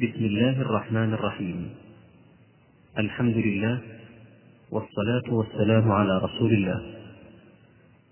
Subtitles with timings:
[0.00, 1.68] بسم الله الرحمن الرحيم.
[2.98, 3.78] الحمد لله
[4.72, 6.80] والصلاة والسلام على رسول الله.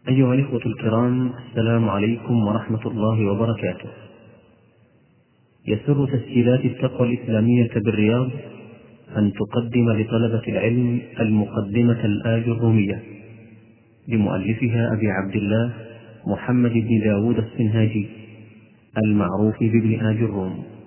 [0.08, 3.90] أيها الإخوة الكرام السلام عليكم ورحمة الله وبركاته.
[5.68, 8.30] يسر تسجيلات التقوى الإسلامية بالرياض
[9.16, 13.02] أن تقدم لطلبة العلم المقدمة الآج الرومية
[14.08, 15.72] لمؤلفها أبي عبد الله
[16.26, 18.06] محمد بن داود السنهاجي
[19.04, 20.77] المعروف بابن آج الروم.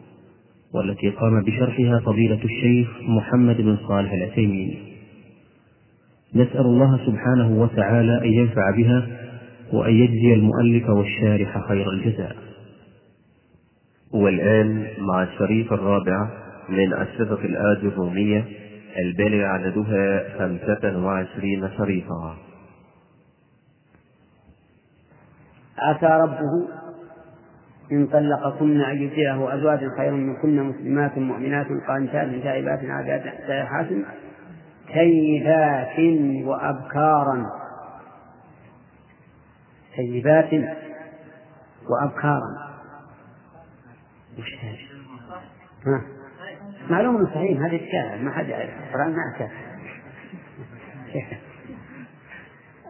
[0.74, 4.79] والتي قام بشرحها فضيلة الشيخ محمد بن صالح العثيمين.
[6.36, 9.07] نسأل الله سبحانه وتعالى أن ينفع بها
[9.74, 12.36] وأن يجزي المؤلف والشارح خير الجزاء.
[14.14, 16.29] والآن مع الشريط الرابع
[16.70, 18.46] من أشرطة الآج الرومية
[18.98, 22.38] البالغ عددها خمسة وعشرين شريطا.
[25.78, 26.81] عسى ربه
[27.91, 33.88] إن طلقكن أن يبدله أزواجا خيرا منكن مسلمات مؤمنات قانتات تائبات عابدات سائحات
[34.88, 36.00] كيفات
[36.45, 37.45] وأبكارا.
[39.95, 40.50] كيفات
[41.89, 42.72] وأبكارا.
[44.39, 44.55] وش
[45.86, 46.02] ها؟
[46.89, 48.70] معلوم صحيح هذا إشكال ما حد يعرف.
[48.89, 49.50] القرآن ما أشكال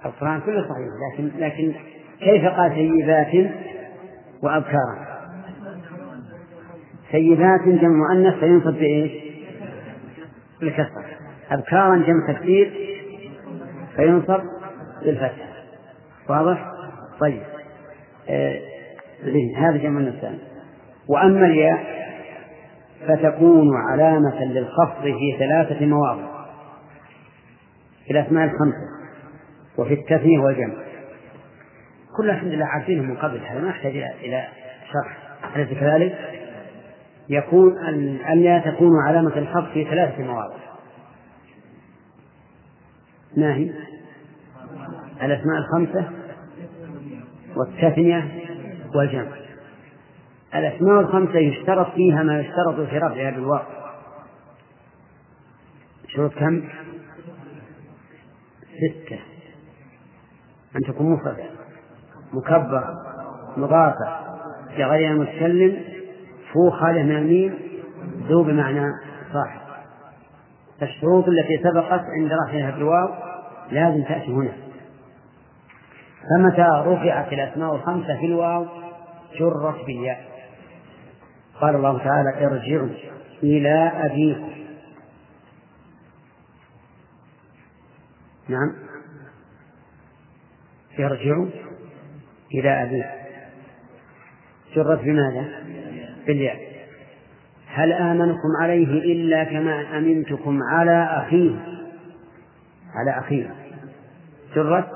[0.06, 1.74] القرآن كله صحيح لكن لكن
[2.20, 3.52] كيف قال سيبات
[4.44, 5.12] وأبكارا.
[7.12, 9.12] سيبات جمع مؤنث فينصب بإيش؟
[10.60, 11.06] بالكسرة.
[11.52, 12.74] أبكارا جمع تكسير
[13.96, 14.42] فينصب
[15.06, 15.48] بالفتح
[16.30, 16.72] واضح؟
[17.20, 17.42] طيب.
[18.30, 18.60] آه
[19.58, 20.38] هذا جمع النسان
[21.08, 22.02] وأما الياء
[23.08, 26.46] فتكون علامة للخفض في ثلاثة مواضع.
[28.06, 28.92] في الأسماء الخمسة.
[29.78, 30.91] وفي التثنية والجمع.
[32.18, 34.48] كل الحمد لله عارفينه من قبل هذا ما يحتاج إلى
[34.94, 35.18] شرح
[35.56, 36.18] أليس كذلك؟
[37.30, 37.78] يكون
[38.34, 40.56] الياء تكون علامة الخفض في ثلاثة مواضع
[43.38, 43.72] ما هي؟
[45.22, 46.12] الأسماء الخمسة
[47.56, 48.28] والتثنية
[48.96, 49.38] والجمع
[50.56, 53.64] الأسماء الخمسة يشترط فيها ما يشترط في رفعها بالواو
[56.08, 56.64] شروط كم؟
[58.78, 59.20] ستة
[60.76, 61.61] أن تكون مفردة
[62.34, 62.94] مكبرة
[63.58, 64.20] مضافة
[64.78, 65.84] لغير متكلم
[66.54, 67.54] فوق خالف من الميم
[68.28, 68.86] ذو بمعنى
[69.34, 69.62] صاحب.
[70.82, 73.10] الشروط التي سبقت عند رفعها بالواو
[73.72, 74.54] لازم تأتي هنا.
[76.30, 78.66] فمتى رفعت الأسماء الخمسة في الواو؟
[79.40, 80.32] جرت بالياء.
[81.62, 82.90] قال الله تعالى ارجعوا
[83.44, 84.52] إلى أبيكم.
[88.50, 88.74] نعم.
[91.00, 91.48] ارجعوا
[92.54, 93.22] إلى أبيكم
[94.76, 95.46] جرت بماذا؟
[96.28, 96.72] بالياء.
[97.68, 101.56] هل آمنكم عليه إلا كما أمنتكم على أخيه؟
[102.96, 103.56] على أخيه.
[104.56, 104.90] جرت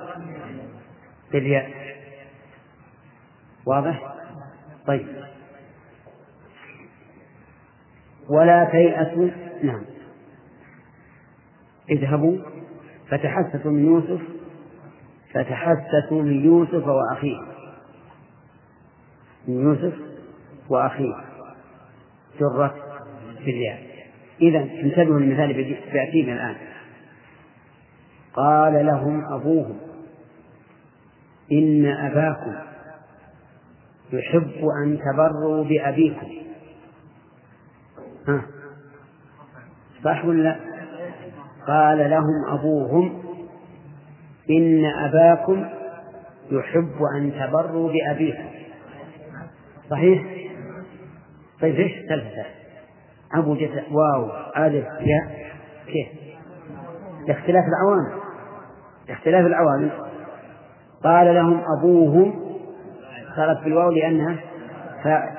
[1.31, 1.71] بالياء.
[3.65, 4.15] واضح؟
[4.87, 5.07] طيب.
[8.29, 9.29] ولا تيأسوا.
[9.63, 9.81] نعم.
[11.89, 12.37] اذهبوا.
[13.09, 14.34] فتحسسوا من يوسف
[15.35, 17.37] فتحسسوا من يوسف وأخيه.
[19.47, 19.93] من يوسف
[20.69, 21.15] وأخيه.
[22.39, 22.75] جرت
[23.45, 23.79] بالياء.
[24.41, 26.55] إذا انتبهوا للمثال بيأتينا الآن.
[28.33, 29.77] قال لهم أبوهم
[31.51, 32.55] إن أباكم
[34.13, 36.27] يحب أن تبروا بأبيكم.
[38.27, 38.45] ها؟
[40.03, 40.55] صح ولا
[41.67, 43.24] قال لهم أبوهم
[44.49, 45.65] إن أباكم
[46.51, 48.45] يحب أن تبروا بأبيكم
[49.89, 50.23] صحيح؟
[51.61, 52.45] طيب إيش الثلاثة؟
[53.33, 55.51] أبو جت واو ألف ياء
[55.85, 56.07] كيف؟
[57.27, 58.21] لاختلاف العوامل
[59.09, 59.91] لاختلاف العوامل
[61.03, 62.45] قال لهم أبوهم
[63.35, 64.35] صارت بالواو لأنها
[65.03, 65.37] فاعل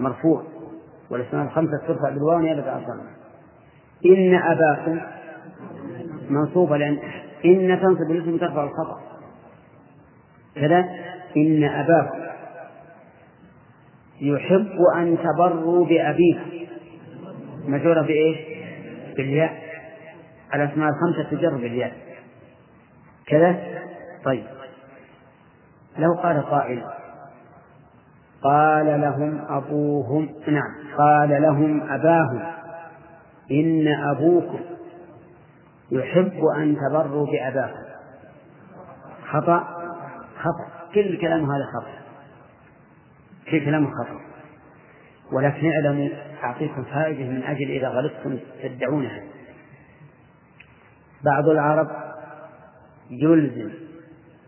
[0.00, 0.42] مرفوع
[1.10, 2.82] والأسماء الخمسة ترفع بالواو نيابة عن
[4.06, 5.00] إن أباكم
[6.30, 6.98] منصوبة لأن
[7.44, 9.00] إن تنصب الاسم ترفع الخطأ.
[10.54, 10.84] كذا
[11.36, 12.26] إن أباكم
[14.20, 16.72] يحب أن تبروا بأبيكم
[17.66, 18.38] مجرورة بإيش؟
[19.16, 19.62] بالياء.
[20.54, 21.92] الأسماء الخمسة تجر بالياء.
[23.26, 23.56] كذا؟
[24.24, 24.44] طيب.
[25.98, 26.82] لو قال قائل
[28.42, 32.42] قال لهم أبوهم نعم قال لهم أباهم
[33.50, 34.60] إن أبوكم
[35.90, 37.86] يحب أن تبروا بأباكم
[39.26, 39.58] خطأ؟
[40.38, 40.92] خطأ.
[40.94, 41.98] كل كلام هذا خطأ.
[43.50, 44.20] كل كلام خطأ.
[45.32, 46.08] ولكن اعلموا
[46.42, 49.22] أعطيكم فائدة من أجل إذا غلطتم تدعونها.
[51.24, 51.88] بعض العرب
[53.10, 53.70] يلزم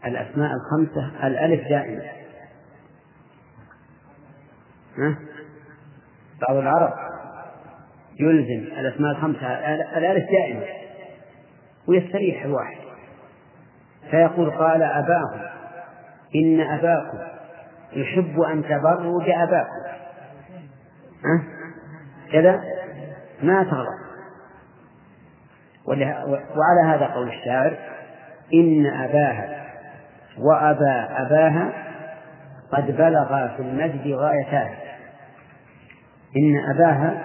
[0.04, 2.02] الأسماء الخمسة الألف دائما؟
[6.48, 6.92] بعض العرب
[8.20, 9.46] يلزم الأسماء الخمسة
[9.96, 10.87] الألف دائما.
[11.88, 12.78] ويستريح الواحد.
[14.10, 15.40] فيقول قال أباهم
[16.34, 17.18] إن أباكم
[17.92, 19.88] يحب أن تبروا بأباكم.
[21.24, 21.42] ها؟
[22.32, 22.60] كذا؟
[23.42, 23.98] ما تغلط
[26.56, 27.76] وعلى هذا قول الشاعر
[28.54, 29.66] إن أباها
[30.38, 31.72] وأبا أباها
[32.72, 34.70] قد بلغا في المجد غايتاه.
[36.36, 37.24] إن أباها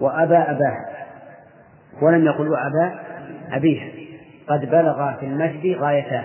[0.00, 0.88] وأبا أباها.
[2.02, 3.07] ولم يقل وأبا
[3.50, 3.88] أبيها
[4.48, 6.24] قد بلغا في المجد غايتاه.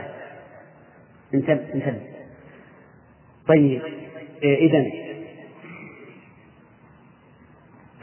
[1.33, 2.01] انتبه انتبه.
[3.47, 3.81] طيب
[4.43, 4.85] إذا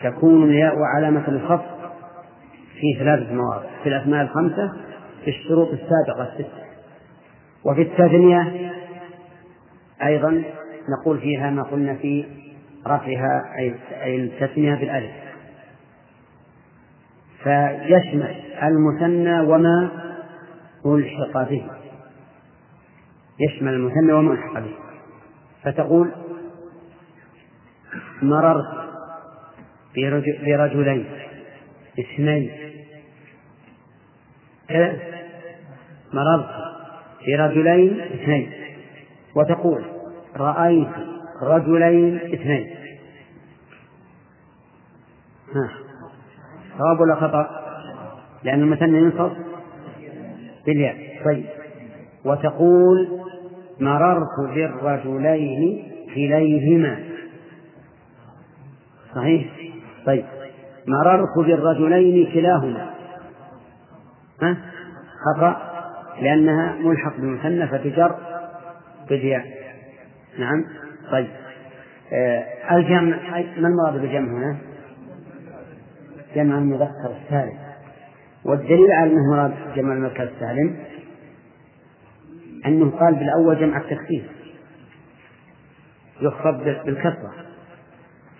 [0.02, 1.80] تكون الياء علامة الخفض
[2.74, 4.72] في ثلاثة مواضع في الأسماء الخمسة
[5.24, 6.62] في الشروط السابقة الستة
[7.64, 8.72] وفي التثنية
[10.02, 10.42] أيضا
[10.88, 12.24] نقول فيها ما قلنا في
[12.86, 15.10] رفعها أي التثنية بالألف.
[17.44, 19.90] فيشمل المثنى وما
[20.86, 21.66] ألحق به.
[23.40, 24.74] يشمل المثنى وما ألحق به.
[25.62, 26.12] فتقول
[28.22, 28.88] مررت
[29.96, 31.06] برجلين
[31.98, 32.50] اثنين.
[34.68, 34.98] كذا.
[36.12, 36.50] مررت
[37.26, 38.52] برجلين اثنين.
[39.36, 39.84] وتقول
[40.36, 40.88] رأيت
[41.42, 42.74] رجلين اثنين.
[45.54, 45.79] ها.
[46.78, 47.50] صواب ولا خطأ؟
[48.44, 49.30] لأن المثنى ينصب
[50.66, 50.96] بالياء.
[51.24, 51.44] طيب.
[52.24, 53.08] وتقول
[53.80, 56.98] مررت بالرجلين كليهما.
[59.14, 59.50] صحيح؟
[60.06, 60.24] طيب.
[60.86, 62.90] مررت بالرجلين كلاهما.
[64.42, 64.56] ها؟
[65.26, 65.56] خطأ.
[66.20, 68.14] لأنها ملحق بالمثنى فتجر
[69.08, 69.44] بالياء.
[70.38, 70.64] نعم.
[71.12, 71.28] طيب.
[72.12, 72.44] آه
[72.76, 73.16] الجمع
[73.58, 74.56] ما المراد بالجمع هنا؟
[76.34, 77.58] جمع المذكر السالم.
[78.44, 80.76] والدليل على أنه مراد جمع المذكر السالم
[82.66, 84.24] أنه قال بالأول جمع التكسير
[86.20, 87.32] يخفض بالكسرة.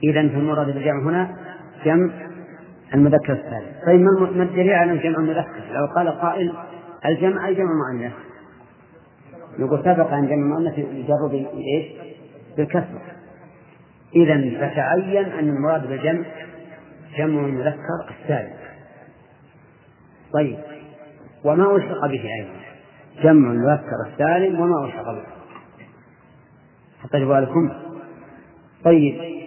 [0.03, 1.37] إذا فالمراد بالجمع هنا
[1.85, 2.11] جمع
[2.95, 3.73] المذكر السالم.
[3.87, 4.01] طيب
[4.37, 6.53] ما الدليل على جمع المذكر؟ لو قال قائل
[7.07, 8.13] الجمع أي جمع مؤنث؟
[9.59, 11.87] نقول سبق أن جمع المؤنث يجر بإيش؟
[12.57, 13.03] بالكسرة.
[14.17, 16.25] إذا فتعين أن المراد بالجمع
[17.19, 18.57] جمع المذكر السالم
[20.33, 20.59] طيب
[21.45, 22.61] وما ألحق به أيضا؟
[23.23, 25.27] جمع المذكر السالم وما ألحق به.
[27.03, 27.73] حتى بالكم.
[28.85, 29.41] طيب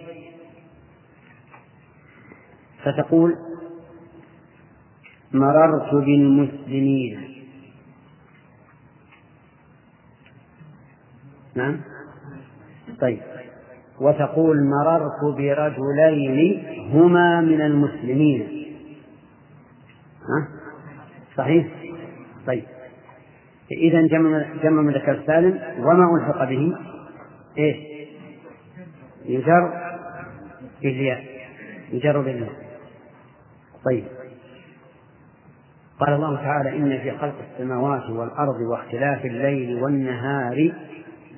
[2.84, 3.36] فتقول
[5.32, 7.44] مررت بالمسلمين.
[11.54, 11.80] نعم؟
[13.00, 13.33] طيب.
[14.00, 18.66] وتقول مررت برجلين هما من المسلمين.
[20.22, 20.48] ها؟
[21.36, 21.66] صحيح؟
[22.46, 22.64] طيب.
[23.72, 26.76] إذا جمع جمع مذكر سالم وما ألحق به؟
[27.58, 27.76] إيش؟
[29.24, 29.72] يجر
[30.82, 31.24] بالياء.
[31.92, 32.52] يجر بالياء.
[33.84, 34.04] طيب.
[36.00, 40.72] قال الله تعالى إن في خلق السماوات والأرض واختلاف الليل والنهار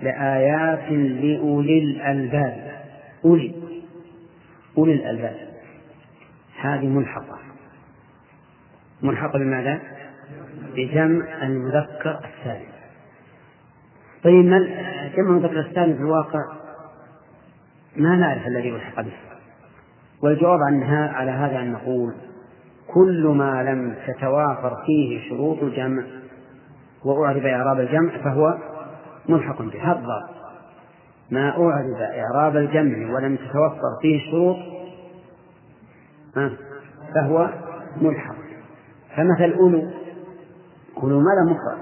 [0.03, 2.83] لآيات لأولي الألباب.
[3.25, 3.55] أولي.
[4.79, 5.37] أولي الألباب.
[6.61, 7.39] هذه ملحقة.
[9.03, 9.81] ملحقة بماذا؟
[10.77, 12.67] بجمع المذكر السالم.
[14.25, 14.45] طيب
[15.17, 16.41] جمع المذكر السالم في الواقع؟
[17.97, 19.13] ما نعرف الذي ملحق به.
[20.23, 22.15] والجواب عنها على هذا أن نقول
[22.87, 26.03] كل ما لم تتوافر فيه شروط الجمع
[27.05, 28.59] وأعرب إعراب الجمع فهو
[29.29, 29.97] ملحق به.
[31.31, 34.57] ما أعرب إعراب الجمع ولم تتوفر فيه الشروط
[37.15, 37.51] فهو
[38.01, 38.37] ملحق.
[39.17, 39.91] فمثل أولو
[41.03, 41.79] أولو ما له مفرد؟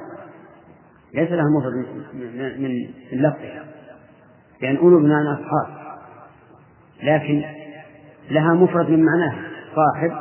[1.15, 1.75] ليس له مفرد
[2.59, 2.71] من
[3.13, 3.65] لفظها.
[4.63, 5.85] لأن أولو بمعنى أصحاب.
[7.03, 7.45] لكن
[8.31, 9.43] لها مفرد من معناها
[9.75, 10.13] صاحب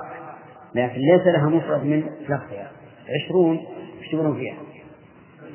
[0.76, 2.72] لكن ليس لها مفرد من لفظها.
[3.10, 3.60] عشرون
[4.02, 4.58] يشتغلون فيها.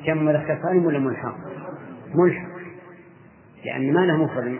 [0.05, 1.35] كم مذكر سالم ولا ملحق؟
[2.15, 2.59] ملحق
[3.65, 4.59] لأن ما له مفرد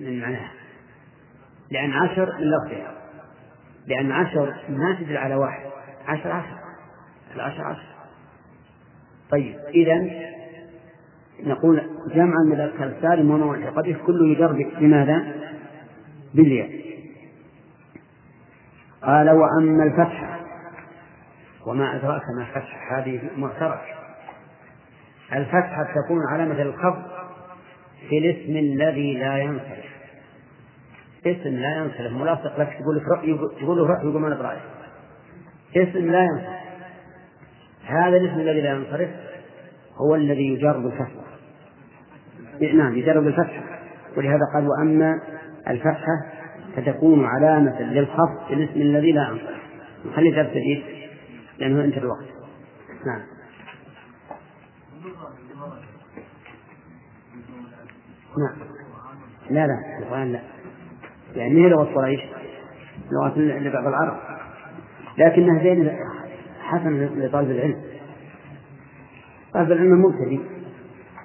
[0.00, 0.50] من معناها.
[1.70, 2.94] لأن عشر من لفظها
[3.86, 5.66] لأن عشر ما تدل على واحد.
[6.06, 6.58] عشر عشر.
[7.34, 7.86] العشر عشر.
[9.30, 10.10] طيب إذا
[11.44, 11.82] نقول
[12.14, 15.32] جمع المذكر السالم وما الحق به كله يجر بماذا؟
[16.34, 16.70] بالياء.
[19.02, 20.40] قال وأما الفتحة
[21.66, 23.96] وما أدراك ما الفتحة هذه معترك
[25.32, 27.02] الفتحة تكون علامة الخفض
[28.08, 29.86] في الاسم الذي لا ينصرف.
[31.26, 32.12] اسم لا ينصرف.
[32.12, 33.00] ملاصق لك تقول
[33.60, 34.56] تقول له يقول ما نبرأ
[35.76, 36.56] اسم لا ينصرف.
[37.84, 39.08] هذا الاسم الذي لا ينصرف
[39.96, 41.26] هو الذي يجر بالفتحة
[42.74, 43.62] نعم يجر بالفتحة
[44.16, 45.20] ولهذا قال وأما
[45.68, 46.26] الفتحة
[46.76, 49.60] فتكون علامة للخفض في الاسم الذي لا ينصرف.
[50.16, 50.82] خلي درس جديد
[51.58, 52.26] لأنه انتهى الوقت.
[53.06, 53.35] نعم.
[58.38, 58.56] نعم.
[59.50, 60.40] لا لا القرآن لا.
[61.34, 62.20] يعني هي لغة قريش
[63.12, 64.16] لغة لبعض العرب.
[65.18, 65.90] لكنها زين
[66.60, 67.82] حسن لطالب العلم.
[69.54, 70.40] طالب العلم مبتدئ.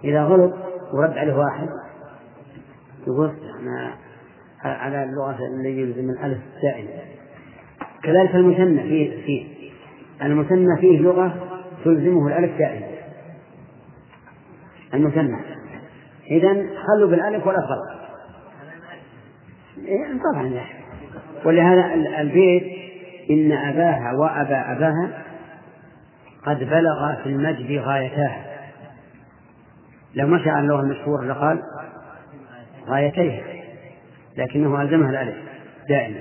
[0.03, 0.53] إذا غلط
[0.93, 1.69] ورد عليه واحد
[3.07, 3.93] يقول أنا
[4.63, 6.89] على اللغة اللي يلزم الألف دائما
[8.03, 9.71] كذلك المثنى فيه فيه.
[10.21, 12.87] المثنى فيه لغة تلزمه الألف دائما
[14.93, 15.50] المثنى.
[16.31, 18.01] إذا خلوا بالألف ولا غلط
[19.77, 20.61] إيه طبعا
[21.45, 22.63] ولهذا البيت
[23.29, 25.23] إن أباها وأبا أباها
[26.45, 28.51] قد بلغ في المجد غايتاها
[30.15, 31.61] لو مشى على اللغة المشهورة لقال
[32.88, 33.43] غايتيها
[34.38, 35.35] لكنه ألزمها الألف
[35.89, 36.19] دائما.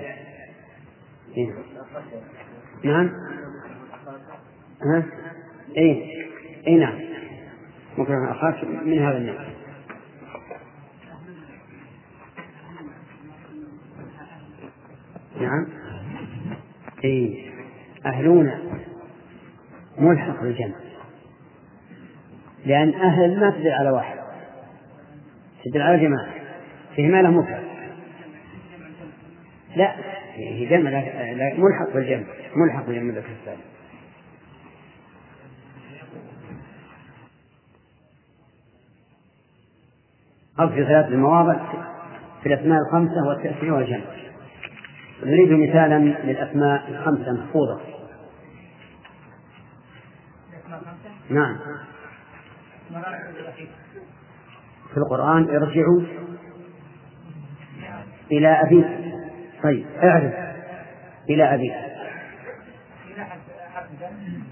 [1.37, 1.53] إيه؟
[2.85, 3.11] نعم.
[4.83, 5.03] ها؟
[5.77, 6.21] إيه.
[6.67, 6.99] إيه نعم.
[7.99, 9.60] ممكن أخاف من هذا النوع.
[15.41, 15.67] نعم.
[17.05, 17.51] إيه
[18.07, 18.51] أهلون
[19.99, 20.77] ملحق بالجمع.
[22.67, 24.19] لأن أهل ما تدل على واحد.
[25.65, 26.35] تدل على جماعة.
[26.97, 27.65] فيه ما له مفرد
[29.77, 29.95] لا.
[30.35, 30.91] هي جمع
[31.59, 32.27] ملحق بالجمع.
[32.57, 33.63] ملحق بالجمع الذكر الثاني
[40.61, 41.73] أو في ثلاث المواضع
[42.43, 44.30] في الأسماء الخمسة والتأثير والجمع.
[45.23, 47.81] نريد مثالا للأسماء الخمسة محفوظة.
[51.31, 51.59] نعم.
[54.91, 56.01] في القرآن ارجعوا
[58.33, 58.87] إلى أبيك.
[59.63, 60.35] طيب اعرف.
[61.31, 61.75] إلى أبيك.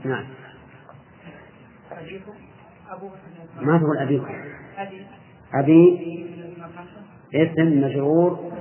[0.05, 0.25] نعم.
[3.61, 4.35] ما تقول أبيكم
[5.55, 6.19] أبي.
[7.35, 8.58] اسم مجرور.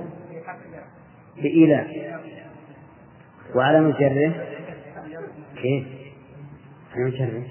[1.42, 2.08] بإلى
[3.54, 4.46] وعلى جره
[5.56, 5.86] كيف؟
[6.94, 7.44] على جره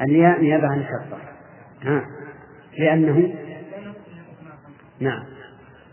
[0.00, 1.18] الياء نيابة عن الشرطة
[1.82, 2.06] ها.
[2.78, 3.34] لأنه
[5.00, 5.24] نعم.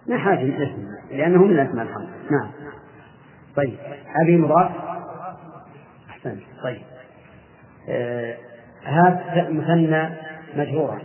[0.08, 2.52] ما حاجة من اسم لأنه من الأسماء الخمسة نعم.
[3.56, 3.78] طيب.
[4.24, 4.72] أبي مضاف.
[6.10, 6.82] أحسنت طيب.
[7.90, 8.38] آه
[8.84, 10.10] هذا مثنى
[10.56, 11.02] مجرورا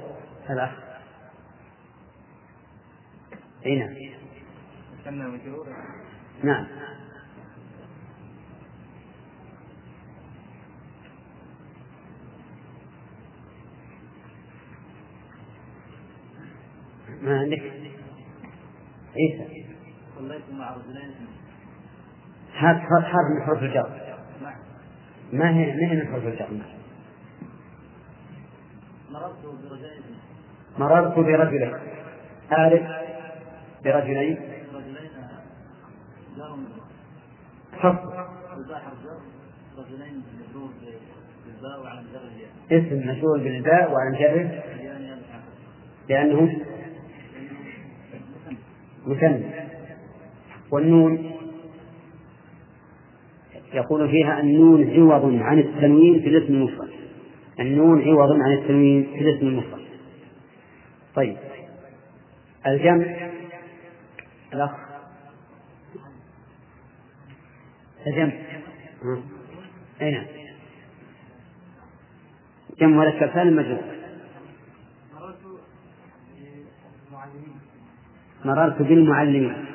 [0.51, 0.84] الأخ
[3.67, 5.35] أي نعم.
[5.35, 5.73] مجرورا
[6.43, 6.67] نعم.
[17.23, 17.63] ما عندك؟
[19.17, 19.67] عيسى
[20.19, 21.15] صليت مع رجلين.
[22.55, 24.17] هات حرف من حروف الجر.
[25.33, 26.49] ما هي ما هي من حروف الجر؟
[29.11, 30.03] مررت برجلين.
[30.79, 31.75] مررت برجلين
[32.53, 32.83] أعرف
[33.85, 34.39] برجلين.
[37.83, 38.25] فصل
[42.73, 44.63] اسم مشهور بالباء وعلى جره.
[46.09, 46.65] لأنه
[49.07, 49.45] مثنى
[50.71, 51.31] والنون.
[53.75, 56.91] يقول فيها النون عوض عن التنوين في الاسم المفرد.
[57.61, 59.85] النون عوض عن التنوين في الاسم المفرد.
[61.15, 61.37] طيب.
[62.67, 63.05] الجمع
[64.55, 64.71] الأخ
[68.07, 68.33] الجمع
[70.01, 70.27] أي نعم.
[72.81, 72.97] جمع
[73.51, 73.95] مجرور
[78.45, 79.67] مررت بالمعلمين.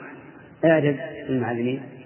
[0.65, 1.99] اعرف المعلمين.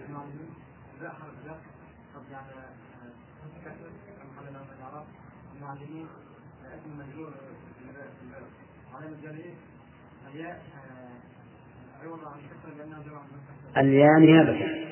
[13.78, 14.84] الياء نيابة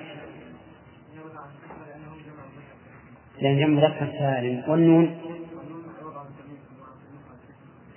[3.42, 5.18] لأن جمع مذكر سالم والنون؟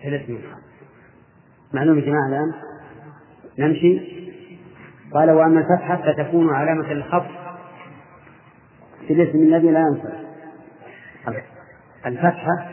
[0.03, 0.31] ثلاث
[1.73, 2.53] معلوم يا جماعة الآن؟
[3.59, 4.01] نمشي.
[5.15, 7.31] قال وأما الفتحة فتكون علامة للخفض
[9.07, 10.25] في الاسم الذي لا ينصرف
[12.07, 12.69] الفتحة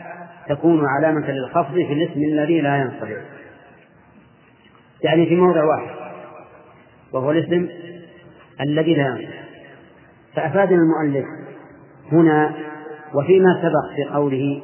[0.48, 3.22] تكون علامة للخفض في الاسم الذي لا ينصرف
[5.04, 6.01] يعني في موضع واحد.
[7.12, 7.68] وهو الاسم
[8.60, 9.42] الذي لا ينصرف
[10.34, 11.26] فأفادنا المؤلف
[12.12, 12.54] هنا
[13.14, 14.62] وفيما سبق في قوله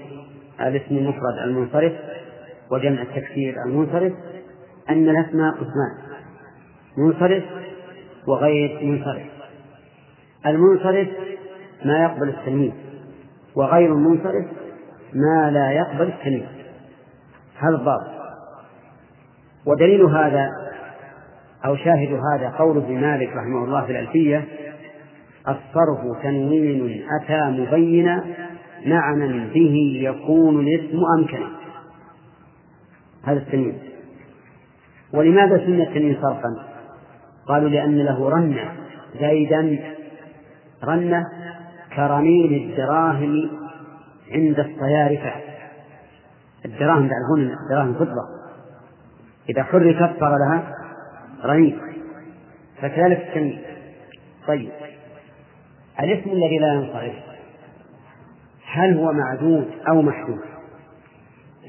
[0.61, 1.93] الاسم المفرد المنصرف
[2.71, 4.13] وجمع التكسير المنصرف
[4.91, 6.09] أن الأسماء قسمان
[6.99, 7.45] منصرف
[8.27, 9.27] وغير منصرف.
[10.47, 11.09] المنصرف
[11.85, 12.75] ما يقبل التنوين
[13.57, 14.47] وغير المنصرف
[15.15, 16.49] ما لا يقبل التنوين
[17.59, 18.19] هذا الضابط.
[19.67, 20.51] ودليل هذا
[21.65, 24.45] أو شاهد هذا قول ابن مالك رحمه الله في الألفية
[25.49, 28.25] الصرف تنوين أتى مبينا
[28.87, 31.49] معنى به يكون الاسم أمكنا
[33.25, 33.79] هذا التنوين.
[35.15, 36.49] ولماذا سمي التنوين صرفا؟
[37.49, 38.73] قالوا لأن له رنة
[39.21, 39.79] زيدا
[40.85, 41.25] رنة
[41.97, 43.51] كرميل الدراهم
[44.33, 45.33] عند الصيارفة
[46.65, 48.39] الدراهم تعرفون الدراهم فضة.
[49.49, 50.78] إذا حركت صار لها
[51.45, 51.79] رنين
[52.83, 53.63] فكذلك التنوين
[54.47, 54.71] طيب.
[56.01, 57.15] الاسم الذي لا ينصرف.
[58.67, 60.41] هل هو معدود أو محدود؟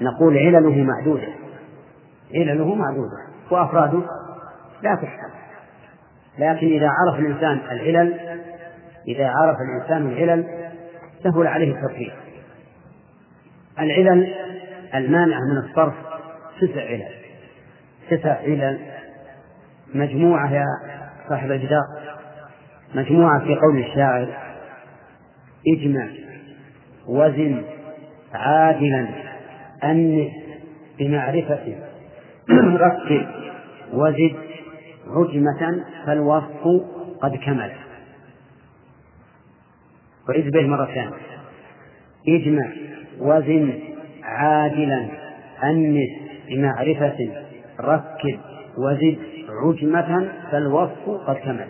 [0.02, 1.28] نقول علله معدودة.
[2.34, 3.18] علله معدودة.
[3.52, 4.02] وأفراده
[4.82, 5.30] لا تحسب
[6.38, 8.40] لكن إذا عرف الإنسان العلل
[9.08, 10.70] إذا عرف الإنسان العلل
[11.24, 12.14] سهل عليه التطبيق.
[13.80, 14.34] العلل
[14.96, 15.94] المانعة من الصرف
[16.62, 17.12] تسع علل.
[18.10, 18.99] تسع علل
[19.94, 20.66] مجموعة يا
[21.30, 21.84] صاحب الجدار.
[22.96, 24.28] مجموعة في قول الشاعر
[25.68, 26.08] اجمع
[27.08, 27.64] وزن
[28.34, 29.08] عادلا
[29.84, 30.32] أنس
[31.00, 31.76] بمعرفة
[32.86, 33.28] رتب
[33.94, 34.36] وزد
[35.08, 36.86] عجمة فالوصف
[37.22, 37.72] قد كمل.
[40.30, 41.14] وعيد به مرة ثانية.
[42.28, 42.70] اجمع
[43.20, 43.80] وزن
[44.24, 45.08] عادلا
[45.64, 46.10] أنس
[46.50, 47.30] بمعرفة
[47.80, 48.40] ركب
[48.78, 51.68] وزد عجمة فالوصف قد كمل.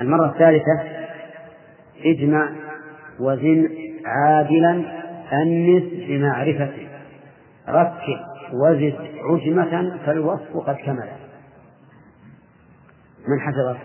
[0.00, 0.82] المرة الثالثة
[2.04, 2.48] اجمع
[3.20, 3.68] وزن
[4.06, 4.72] عادلا
[5.32, 6.72] أنس بمعرفة.
[7.68, 8.20] ركب
[8.52, 8.96] وزد
[9.30, 11.08] عجمة فالوصف قد كمل.
[13.28, 13.78] من حفظه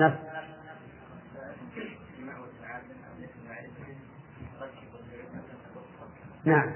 [0.00, 0.30] نفس
[6.44, 6.72] نعم.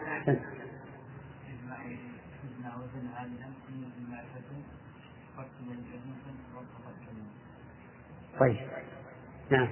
[8.40, 8.56] طيب.
[9.50, 9.68] نعم.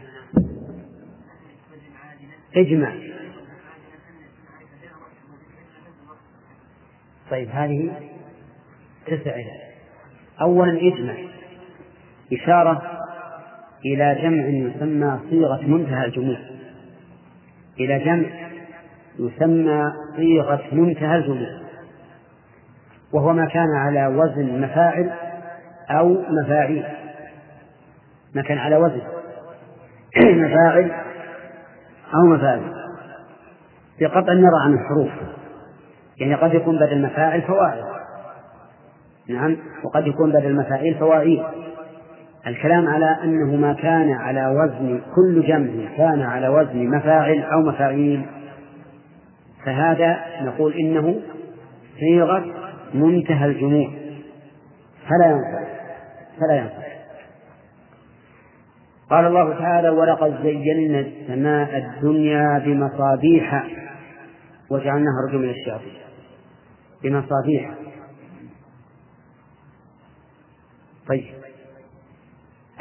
[2.56, 2.92] اجمع
[7.30, 7.92] طيب هذه
[9.06, 9.36] تسع
[10.40, 11.14] أولا اجمع
[12.32, 12.82] إشارة
[13.84, 16.36] إلى جمع يسمى صيغة منتهى الجموع.
[17.80, 18.28] إلى جمع
[19.18, 21.62] يسمى صيغة منتهى الجموع.
[23.12, 25.10] وهو ما كان على وزن مفاعل
[25.90, 27.01] أو مفاعيل.
[28.34, 29.02] ما كان على وزن.
[30.44, 30.90] مفاعل
[32.14, 32.62] أو مفاعل.
[34.00, 35.10] بقطع النظر عن الحروف.
[36.18, 37.82] يعني قد يكون بدل مفاعل فواعل
[39.28, 41.42] نعم وقد يكون بدل مفاعيل فواعيل
[42.46, 48.26] الكلام على أنه ما كان على وزن كل جمع كان على وزن مفاعل أو مفاعيل
[49.64, 51.20] فهذا نقول إنه
[52.00, 52.44] صيغة
[52.94, 53.90] منتهى الجموع.
[55.08, 55.64] فلا ينفع.
[56.40, 56.81] فلا ينفع.
[59.12, 63.66] قال الله تعالى ولقد زينا السماء الدنيا بمصابيح
[64.70, 65.92] وجعلناها رجوما للشياطين
[67.02, 67.74] بمصابيح.
[71.08, 71.24] طيب.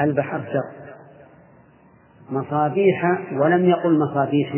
[0.02, 0.94] البحر شر
[2.30, 4.56] مصابيح ولم يقل مصابيح.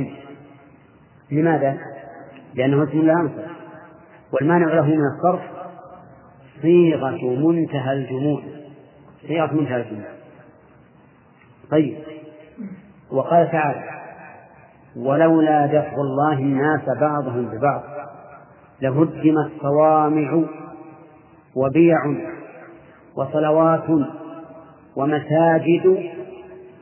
[1.31, 1.77] لماذا؟
[2.53, 3.51] لأنه اسم لا ينصرف
[4.31, 5.41] والمانع له من الصرف
[6.61, 8.41] صيغة منتهى الجموع
[9.27, 10.22] صيغة منتهى الجموع
[11.71, 11.97] طيب.
[13.11, 13.93] وقال تعالى
[14.95, 17.83] ولولا دفع الله الناس بعضهم ببعض
[18.81, 20.43] لهدمت صوامع
[21.55, 21.97] وبيع
[23.15, 23.83] وصلوات
[24.95, 26.11] ومساجد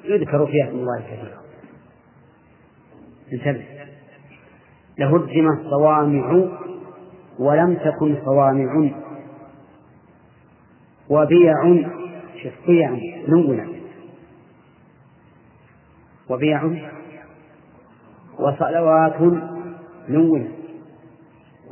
[0.04, 1.42] يذكر فيها اسم الله كثيرا
[3.34, 3.66] انتبه.
[4.98, 6.48] لهدمت صوامع
[7.40, 8.90] ولم تكن صوامع
[11.10, 11.56] وبيع
[12.44, 13.81] شوف بيع نونة
[16.32, 16.64] وبيع
[18.40, 19.22] وصلوات
[20.10, 20.48] نونة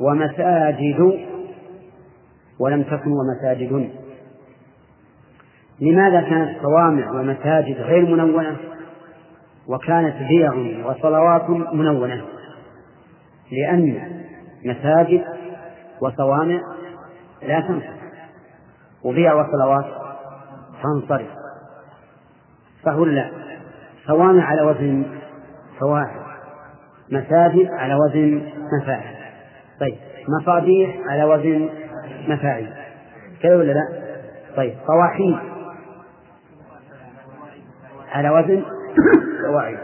[0.00, 1.28] ومساجد
[2.58, 3.90] ولم تكن ومساجد.
[5.80, 8.56] لماذا كانت صوامع ومساجد غير منونة
[9.68, 10.52] وكانت بيع
[10.86, 12.24] وصلوات منونة؟
[13.52, 14.00] لأن
[14.64, 15.24] مساجد
[16.00, 16.60] وصوامع
[17.42, 18.00] لا تنصرف
[19.04, 19.84] وبيع وصلوات
[20.82, 21.28] تنصرف.
[22.84, 23.39] صح لا.
[24.06, 25.04] صوامع على وزن
[25.80, 26.20] فواحد
[27.10, 28.42] مساجد على وزن
[28.82, 29.14] مفاعل
[29.80, 29.96] طيب
[30.28, 31.68] مصابيح على وزن
[32.28, 32.68] مفاعيل
[33.42, 33.88] كذا ولا لا؟
[34.56, 35.36] طيب صواحيد
[38.12, 38.62] على وزن
[39.46, 39.78] فواعل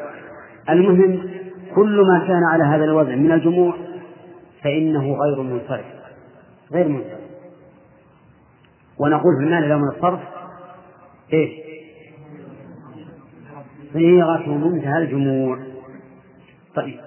[0.70, 1.30] المهم
[1.74, 3.74] كل ما كان على هذا الوزن من الجموع
[4.64, 5.86] فإنه غير منصرف
[6.72, 7.26] غير منصرف
[8.98, 10.20] ونقول في المعنى له من الصرف
[11.32, 11.65] إيش؟
[13.96, 15.58] صيغة منتهى الجموع
[16.74, 17.00] طيب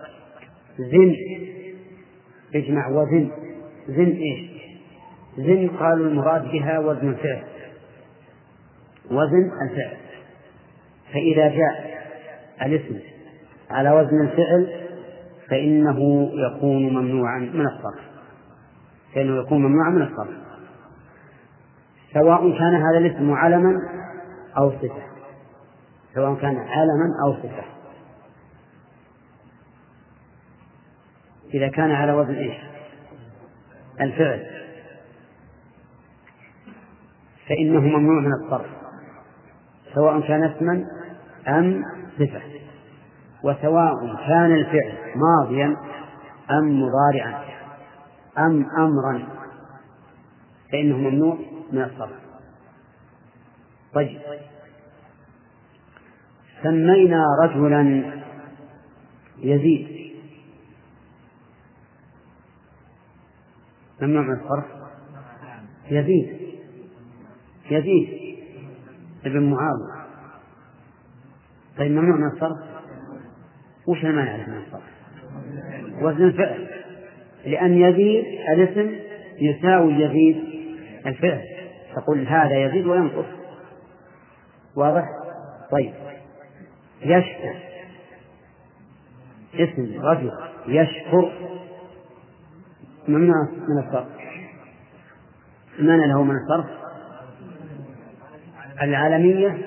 [0.78, 1.16] زن.
[2.56, 3.30] اجمع وزن.
[3.88, 4.50] زن إيش؟
[5.38, 7.44] زن قالوا المراد بها وزن الفعل.
[9.12, 9.98] وزن الفعل.
[11.14, 12.04] فإذا جاء
[12.66, 13.00] الاسم
[13.70, 14.68] على وزن الفعل
[15.50, 18.06] فإنه يكون ممنوعا من الصرف.
[19.16, 20.38] فإنه يكون ممنوعا من الصرف.
[22.14, 23.74] سواء كان هذا الاسم علما
[24.58, 25.09] أو صفة.
[26.20, 27.64] سواء كان علما أو صفة
[31.54, 32.58] إذا كان على وزن إيش؟
[34.02, 34.46] الفعل.
[37.48, 38.68] فإنه ممنوع من الصرف
[39.96, 40.86] سواء كان اسما
[41.48, 41.84] أم
[42.20, 42.42] صفة
[43.44, 43.94] وسواء
[44.28, 45.78] كان الفعل ماضيا
[46.52, 47.44] أم مضارعا
[48.38, 49.28] أم أمرا
[50.72, 51.38] فإنه ممنوع
[51.72, 52.20] من الصرف.
[53.94, 54.20] طيب.
[56.64, 58.04] سمينا رجلا
[59.38, 59.88] يزيد.
[64.02, 64.66] ممنوع من الصرف
[65.92, 66.40] يزيد.
[67.72, 68.38] يزيد.
[69.26, 70.06] ابن معاوية.
[71.78, 72.58] طيب ممنوع من الصرف؟
[73.88, 74.84] وش المانع من الصرف؟
[76.02, 76.68] وزن الفعل.
[77.46, 78.96] لأن يزيد الاسم
[79.42, 80.44] يساوي يزيد
[81.06, 81.42] الفعل.
[81.96, 83.26] تقول هذا يزيد وينقص.
[84.76, 85.06] واضح؟
[85.72, 86.09] طيب.
[87.02, 87.56] يشكر.
[89.56, 90.32] اسم رجل
[90.68, 91.32] يشكر.
[93.08, 94.08] ممنوع من الصرف.
[95.80, 96.70] مانع له من الصرف؟
[98.82, 99.58] العالمية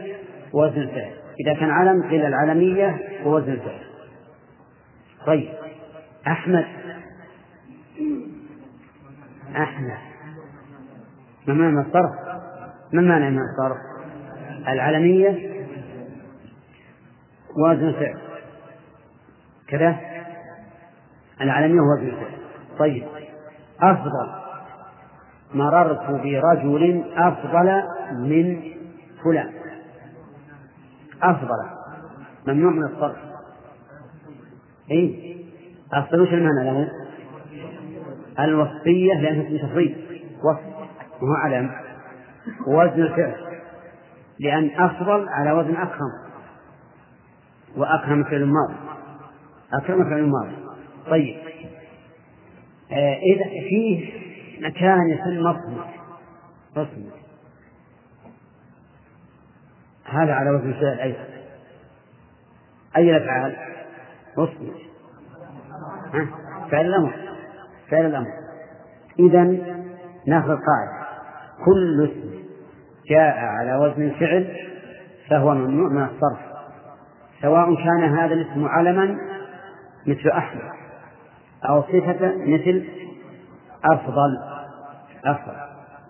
[0.53, 1.13] ووزن الفعل.
[1.47, 3.85] إذا كان علم قيل العالمية ووزن الفعل.
[5.27, 5.49] طيب.
[6.27, 6.67] أحمد.
[9.57, 9.99] أحمد.
[11.47, 12.41] ما معنى الصرف؟
[12.93, 13.79] ما معنى من الصرف؟
[14.69, 15.62] العالمية
[17.57, 18.19] وزن الفعل
[19.69, 19.97] كذا؟
[21.41, 22.39] العالمية وزن الفعل
[22.79, 23.05] طيب.
[23.81, 24.31] أفضل.
[25.55, 28.61] مررت برجل أفضل من
[29.25, 29.53] فلان.
[31.23, 31.67] أفضل.
[32.47, 33.17] ممنوع من الصرف.
[34.91, 35.37] إيه؟
[35.93, 36.89] أفضل وش المعنى له؟
[38.39, 40.23] الوصفية لأنها اسم تفضيل.
[40.45, 40.73] وصف.
[41.23, 41.71] وهو علم.
[42.67, 43.35] ووزن الفعل
[44.41, 46.32] لأن أفضل على وزن أكرم
[47.77, 48.75] وأكرم فعل ماضي
[49.73, 50.57] أكرم فعل ماضي
[51.11, 51.37] طيب.
[52.93, 54.13] آه إذا فيه
[54.61, 55.87] مكان يسمى مصمت
[56.77, 57.13] مصمت
[60.05, 61.25] هذا على وزن الفعل أيضا.
[62.97, 63.57] أي الأفعال؟
[64.39, 64.77] مصمت
[66.71, 67.15] فعل الأمر.
[67.91, 68.33] فعل الأمر.
[69.19, 69.45] إذا
[70.27, 71.07] ناخذ قاعدة
[71.65, 72.43] كل اسم
[73.11, 74.57] جاء على وزن الفعل
[75.31, 76.52] فهو ممنوع من الصرف.
[77.43, 79.19] سواء كان هذا الاسم علما
[80.07, 80.71] مثل أحمد
[81.69, 82.85] أو صفة مثل
[83.85, 84.39] أفضل.
[85.25, 85.55] أفضل.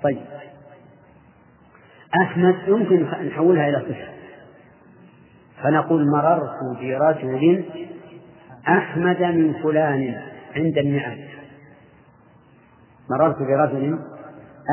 [0.03, 0.23] طيب.
[2.23, 4.13] أحمد يمكن نحولها إلى صفة.
[5.63, 7.65] فنقول مررت برجل
[8.69, 10.23] أحمد من فلان
[10.57, 11.19] عند النعم.
[13.11, 13.99] مررت برجل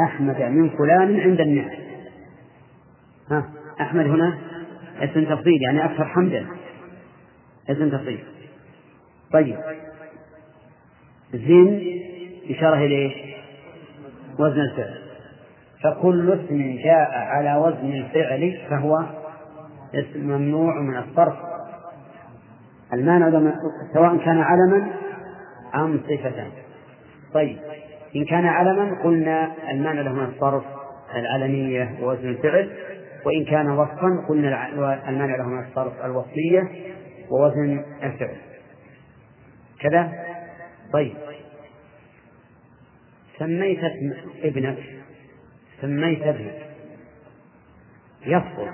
[0.06, 1.80] أحمد من فلان عند النعم.
[3.32, 3.44] ها
[3.82, 4.49] أحمد هنا؟
[5.00, 6.46] اسم تفضيل يعني أكثر حمدا.
[7.70, 8.24] اسم تفضيل.
[9.34, 9.58] طيب.
[11.34, 12.00] زين
[12.50, 13.36] إشارة إليه
[14.40, 15.02] وزن الفعل.
[15.84, 19.06] فكل اسم جاء على وزن الفعل فهو
[19.96, 21.36] اسم ممنوع من الصرف.
[22.94, 23.54] المانع
[23.94, 24.92] سواء كان علما
[25.76, 26.48] أم صفة.
[27.34, 27.58] طيب.
[28.16, 30.64] إن كان علما قلنا المانع له من الصرف
[31.16, 32.70] العلمية ووزن الفعل.
[33.26, 34.70] وإن كان وصفا قلنا
[35.10, 36.72] المانع له الصرف الوصفية
[37.30, 38.38] ووزن الفعل.
[39.80, 40.12] كذا؟
[40.94, 41.16] طيب.
[43.40, 43.80] سميت
[44.44, 44.78] ابنك
[45.82, 46.70] سميت ابنك.
[48.26, 48.72] يفضل.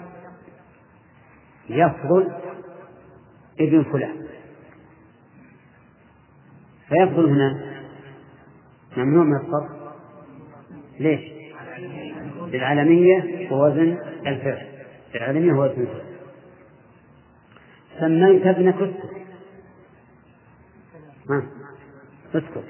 [1.69, 2.33] يفضل
[3.59, 4.27] ابن فلان.
[6.89, 7.75] فيفضل هنا
[8.97, 9.71] ممنوع من الصرف؟
[10.99, 11.35] ليش؟
[12.47, 14.67] للعالمية ووزن الفعل.
[15.15, 16.15] للعالمية ووزن الفعل؟
[17.99, 19.15] سميت ابنك اسكت.
[21.29, 21.43] ها
[22.35, 22.63] اسكت.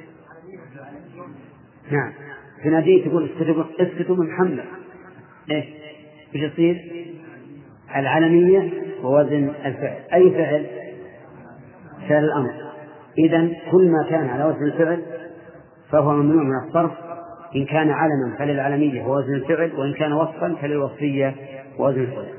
[1.91, 2.13] نعم.
[2.63, 4.65] تناديه تقول اسكتوا اسكتوا من محمد
[5.51, 5.65] إيش؟
[6.35, 7.05] إيش يصير؟
[7.95, 8.71] العلمية
[9.03, 9.99] ووزن الفعل.
[10.13, 10.65] أي فعل؟
[12.09, 12.53] فعل الأمر.
[13.17, 15.03] إذا كل ما كان على وزن الفعل
[15.91, 17.04] فهو ممنوع من الصرف
[17.55, 21.35] إن كان علما فللعلمية ووزن الفعل وإن كان وصفا فللوصفية
[21.79, 22.33] ووزن الفعل.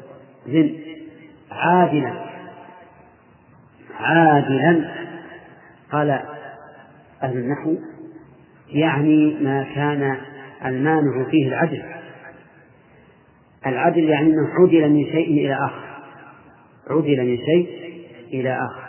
[0.46, 0.74] زن
[1.50, 2.12] عادلا.
[4.00, 4.90] عادلا.
[5.92, 6.10] قال
[7.22, 7.74] أهل النحو
[8.68, 10.16] يعني ما كان
[10.64, 11.82] المانع فيه العدل.
[13.66, 15.86] العدل يعني أنه عدل من شيء إلى آخر.
[16.90, 17.68] عدل من شيء
[18.32, 18.86] إلى آخر.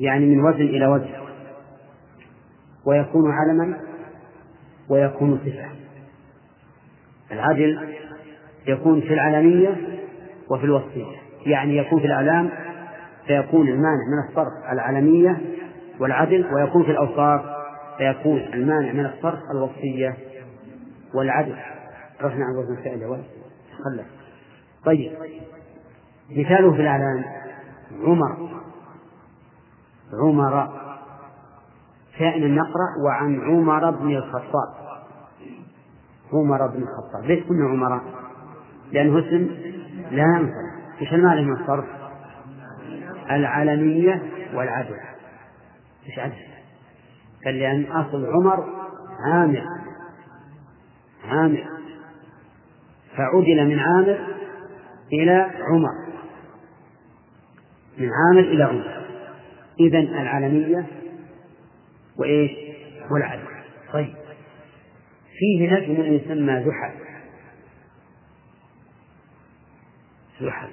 [0.00, 1.10] يعني من وزن إلى وزن.
[2.86, 3.89] ويكون علما
[4.90, 5.70] ويكون صفة
[7.32, 8.00] العدل.
[8.66, 9.76] يكون في العلمية
[10.50, 12.50] وفي الوصفية يعني يكون في الأعلام
[13.26, 15.40] فيكون المانع من الصرف العلمية
[16.00, 17.40] والعدل ويكون في الأوصاف
[17.98, 20.16] فيكون المانع من الصرف الوصفية
[21.14, 21.56] والعدل.
[22.22, 23.24] رحنا عن وزن الفعل
[23.84, 24.06] خلف
[24.84, 25.12] طيب.
[26.30, 27.24] مثاله في الأعلام
[28.02, 28.48] عمر.
[30.22, 30.68] عمر.
[32.18, 34.79] كائن نقرأ وعن عمر بن الخطاب.
[36.32, 37.24] عمر بن الخطاب.
[37.24, 38.02] ليش كنا عمراء؟
[38.92, 39.50] لأنه اسم
[40.10, 40.70] لا ينفع.
[41.00, 41.84] إيش المعنى من الصرف؟
[43.30, 44.22] العلمية
[44.54, 44.96] والعدل.
[46.06, 46.34] إيش عدل؟
[47.44, 48.64] قال لأن أصل عمر
[49.26, 49.64] عامر.
[51.24, 51.64] عامر.
[53.16, 54.18] فعدل من عامر
[55.12, 56.10] إلى عمر.
[57.98, 59.06] من عامر إلى عمر.
[59.80, 60.86] إذا العلمية
[62.18, 62.50] وإيش؟
[63.10, 63.42] والعدل.
[63.92, 64.14] طيب.
[65.40, 66.94] فيه نجم يسمى زحل.
[70.40, 70.70] زحل.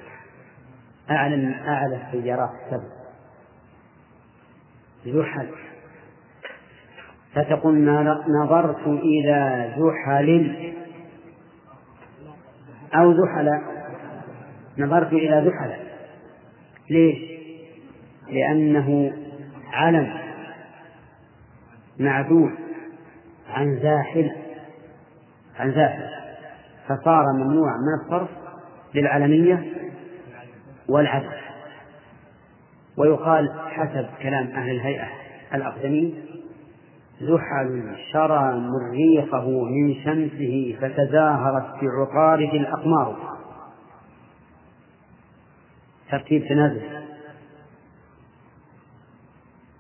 [1.12, 2.98] أعلى أعلى السيارات السبع
[5.06, 5.50] زحل.
[7.34, 7.86] فتقول
[8.44, 10.74] نظرت إلى زحل
[12.96, 13.62] أو زحل.
[14.78, 15.74] نظرت إلى زحل.
[16.90, 17.38] ليش؟
[18.30, 19.14] لأنه
[19.74, 20.14] علم
[22.00, 22.58] معدول
[23.50, 24.47] عن زاحل.
[25.60, 26.10] عن زاحل
[26.88, 28.30] فصار ممنوعا من الصرف
[28.96, 29.74] للعلمية
[30.90, 31.38] والعدل.
[32.98, 35.08] ويقال حسب كلام أهل الهيئة
[35.54, 36.26] الأقدمين
[37.22, 43.38] زحل شرى مريخه من شمسه فتزاهرت بعطارد الأقمار.
[46.12, 46.82] ترتيب تنازل.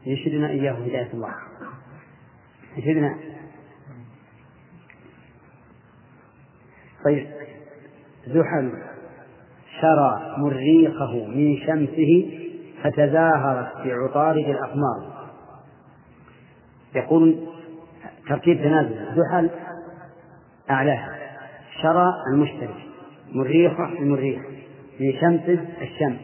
[0.05, 1.33] يشهدنا إياه هداية الله.
[2.77, 3.15] يشهدنا
[7.07, 7.27] طيب.
[8.27, 8.71] زحل
[9.81, 12.39] شرى مريخه من شمسه
[12.83, 15.29] فتزاهرت بعطارد الأقمار.
[16.95, 17.47] يقول
[18.29, 19.05] ترتيب تنازل.
[19.15, 19.49] زحل
[20.69, 21.15] أعلاها
[21.81, 22.89] شرى المشتري
[23.31, 24.41] مريخه المريخ
[24.99, 26.19] من شمسه الشمس.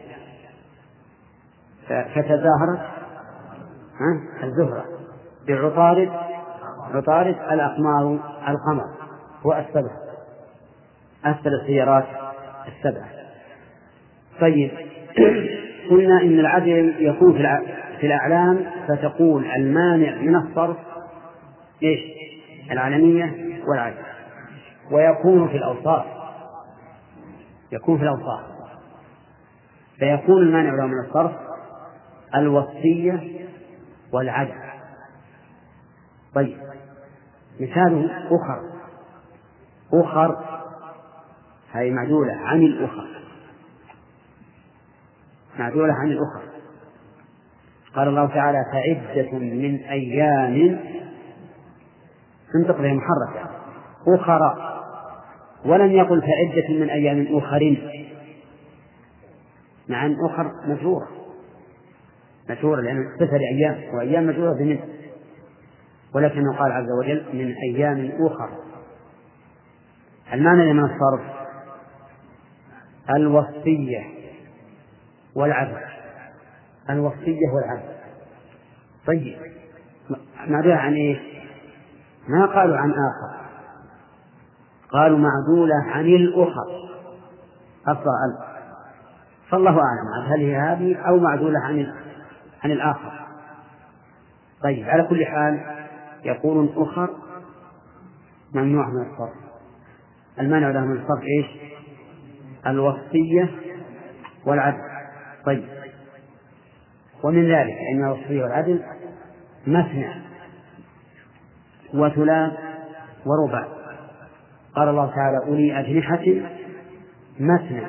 [1.86, 2.80] فتزاهرت
[4.42, 4.84] الزهرة.
[5.48, 6.12] بعطارد
[6.94, 8.84] عطارد الأقمار القمر.
[9.46, 10.03] هو السبع
[11.24, 12.04] أسفل السيارات
[12.68, 13.08] السبعة.
[14.40, 14.70] طيب.
[15.90, 17.58] قلنا إن العدل يكون في
[18.00, 20.76] في الأعلام فتقول المانع من الصرف
[21.82, 22.00] إيش؟
[22.70, 23.34] العلمية
[23.68, 24.02] والعدل.
[24.90, 26.04] ويكون في الأوصاف.
[27.72, 28.40] يكون في الأوصاف.
[29.98, 31.32] فيكون المانع له من الصرف
[32.34, 33.20] الوصية
[34.12, 34.54] والعدل.
[36.34, 36.56] طيب.
[37.60, 38.60] مثال أخر.
[39.94, 40.63] أخر
[41.74, 43.06] هذه معدولة عن الأخر.
[45.58, 46.42] معدولة عن الأخر.
[47.94, 50.80] قال الله تعالى فعدة من أيام
[52.52, 53.50] تنطق بها محركة.
[54.08, 54.80] أخرى.
[55.64, 57.76] ولم يقل فعدة من أيام أخر
[59.88, 61.08] مع أن أخر مجرورة.
[62.50, 64.78] مجرورة لأن اختصر أيام وأيام مجرورة بمن؟
[66.14, 68.48] ولكنه قال عز وجل من أيام أخر.
[70.32, 71.43] المعنى من الصرف
[73.10, 74.04] الوصية
[75.34, 75.80] والعدل
[76.90, 77.94] الوصية والعدل
[79.06, 79.36] طيب.
[80.46, 81.18] معدولة عن إيش؟
[82.28, 83.44] ما قالوا عن آخر.
[84.92, 86.90] قالوا معدولة عن الأخر.
[87.86, 88.54] أصلها ألف
[89.50, 90.32] فالله أعلم.
[90.32, 91.92] هل هي هذه أو معدولة عن
[92.64, 93.26] عن الآخر.
[94.62, 94.88] طيب.
[94.88, 95.60] على كل حال
[96.24, 97.10] يقول أخر
[98.54, 99.34] ممنوع من الصرف
[100.40, 101.63] المانع له من الصرف إيش؟
[102.66, 103.50] الوصية
[104.46, 104.78] والعدل.
[105.46, 105.64] طيب.
[107.24, 108.82] ومن ذلك أن الوصية والعدل
[109.66, 110.08] مثنى
[111.94, 112.52] وثلاث
[113.26, 113.68] ورباع
[114.76, 116.24] قال الله تعالى أولي أجنحة
[117.40, 117.82] مثنى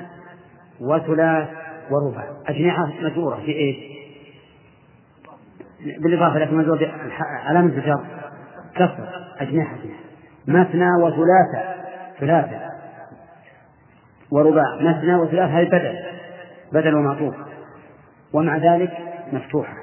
[0.81, 1.47] وثلاث
[1.91, 3.95] ورباع أجنحة مجرورة في إيش؟
[5.99, 8.05] بالإضافة لكن مجرورة علامة الجر.
[8.75, 9.09] كسر.
[9.39, 9.77] أجنحة.
[10.47, 11.75] مثنى وثلاثة.
[12.19, 12.64] ثلاثة.
[14.31, 15.95] ورباع مثنى وثلاثة هذه بدل
[16.71, 17.35] بدل ومعطوف.
[18.33, 18.91] ومع ذلك
[19.33, 19.73] مفتوحة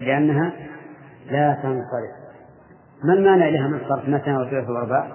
[0.00, 0.52] لأنها
[1.30, 2.18] لا تنصرف.
[3.04, 5.08] ما المانع لها من صرف مثنى وثلاثة ورباع؟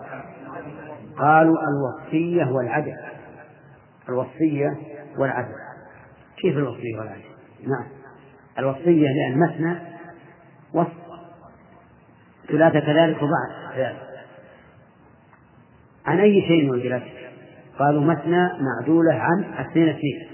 [1.17, 2.95] قالوا الوصية والعدل.
[4.09, 4.77] الوصية
[5.17, 5.53] والعدل.
[6.37, 7.23] كيف الوصية والعدل؟
[7.61, 7.87] نعم.
[8.59, 9.75] الوصية لأن مثنى
[10.73, 11.03] وصف.
[12.47, 14.13] ثلاثة كذلك وبعد ذلك
[16.05, 17.03] عن أي شيء نزلت؟
[17.79, 20.27] قالوا مثنى معدولة عن اثنين اثنين.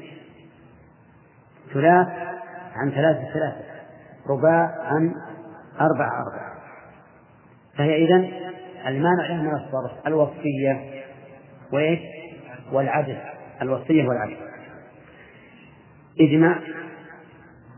[1.73, 2.07] ثلاث
[2.75, 3.65] عن ثلاثة ثلاثة.
[4.29, 5.13] رباع عن
[5.81, 6.53] أربع أربع.
[7.77, 8.31] فهي إذن
[8.87, 11.03] المانع له من الصرف الوصية
[11.73, 11.99] وإيش؟
[12.71, 13.17] والعدل.
[13.61, 14.37] الوصية والعدل.
[16.21, 16.59] اجمع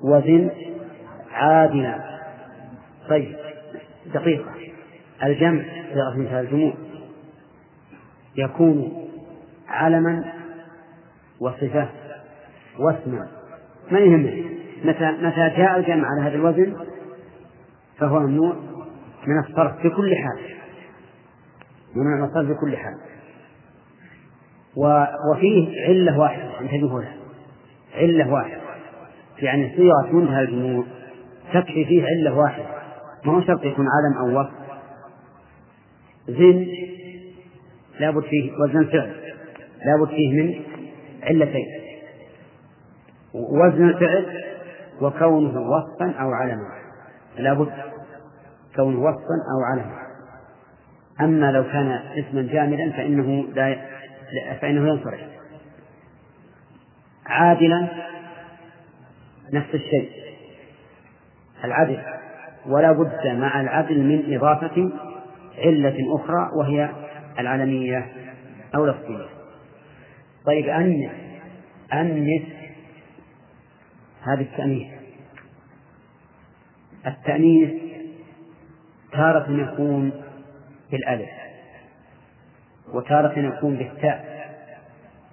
[0.04, 0.50] وزن
[1.32, 2.19] عادلا
[3.10, 3.36] طيب
[4.13, 4.52] دقيقة.
[5.24, 6.74] الجمع صيغة مثال الجموع
[8.36, 9.01] يكون
[9.71, 10.34] علما
[11.39, 11.89] وصفة
[12.79, 13.27] واسما
[13.91, 14.43] ما يهمه؟
[14.86, 16.75] متى متى جاء الجمع على هذا الوزن
[17.97, 18.55] فهو ممنوع
[19.27, 20.39] من الصرف في كل حال.
[21.95, 22.95] ممنوع من الصرف في كل حال.
[25.31, 27.15] وفيه علة واحدة انتبهوا لها.
[27.95, 28.62] علة واحدة.
[29.39, 30.84] يعني صيغة منتهى الجموع
[31.53, 32.65] تكفي فيه علة واحدة.
[33.25, 34.51] ما هو شرط يكون علم أو وصف
[36.27, 36.67] زن
[37.99, 39.20] لابد فيه وزن فعل.
[39.86, 40.62] لابد فيه من
[41.24, 41.65] علتين.
[43.34, 44.26] وزن الفعل
[45.02, 46.72] وكونه وصفا أو علما
[47.38, 47.72] لابد
[48.76, 50.02] كونه وصفا أو علما
[51.22, 53.78] أما لو كان اسما جامدا فإنه لا
[54.62, 55.20] فإنه ينصرف.
[57.26, 57.88] عادلا
[59.54, 60.10] نفس الشيء.
[61.63, 62.00] العدل.
[62.67, 64.91] ولا بد مع العدل من إضافة
[65.58, 66.89] علة أخرى وهي
[67.39, 68.06] العلمية
[68.76, 69.40] أو لفظية
[70.45, 71.12] طيب أنس
[71.93, 72.41] أنس
[74.21, 74.88] هذه التأنيث.
[77.08, 77.82] التأنيث
[79.12, 80.12] تارة يكون
[80.91, 81.30] بالألف
[82.93, 84.32] وتارة يكون بالتاء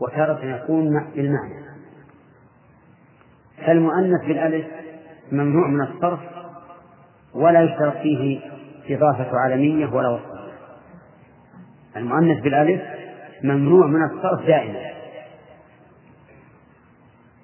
[0.01, 1.69] وتارة يكون بالمعنى.
[3.67, 4.67] فالمؤنث بالألف
[5.33, 6.21] ممنوع من الصرف
[7.35, 8.41] ولا يشترط فيه
[8.89, 10.39] إضافة علمية ولا وصف.
[11.97, 12.83] المؤنث بالألف
[13.45, 14.88] ممنوع من الصرف دائما.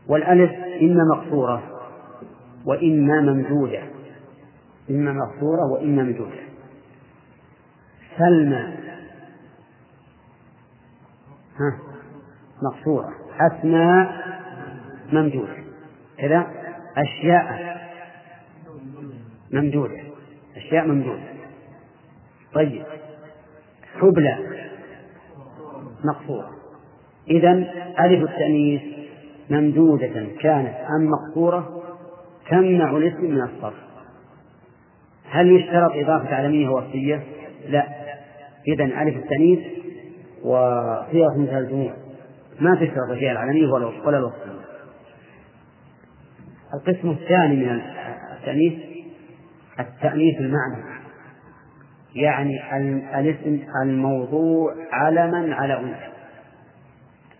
[0.09, 0.51] والألف
[0.83, 1.63] إما مقصورة
[2.65, 3.83] وإما ممدودة.
[4.91, 6.45] إما مقصورة وإما ممدودة.
[8.19, 8.75] سلمى.
[11.57, 11.79] ها
[12.63, 13.11] مقصورة.
[13.41, 14.25] أسماء
[15.13, 15.57] ممدودة.
[16.19, 16.47] كذا؟
[16.97, 17.75] أشياء
[19.53, 20.01] ممدودة.
[20.57, 21.23] أشياء ممدودة.
[22.55, 22.85] طيب.
[24.01, 24.39] حبلى.
[26.05, 26.51] مقصورة.
[27.31, 27.53] إذا
[28.01, 28.94] ألف التأنيث
[29.51, 31.83] ممدودة كانت أم مقصورة
[32.51, 33.85] تمنع الاسم من الصرف.
[35.31, 37.23] هل يشترط إضافة علمية وصية؟
[37.69, 37.87] لا.
[38.69, 39.61] إذا ألف التأنيث
[40.45, 41.93] وصيغة مثل الجموع.
[42.61, 44.65] ما تشترط فيها العلمية ولا الوصية؟
[46.75, 47.81] القسم الثاني من
[48.39, 48.73] التأنيث
[49.81, 50.85] التأنيث المعنى.
[52.15, 52.79] يعني
[53.21, 56.09] الاسم الموضوع علما على أنثى.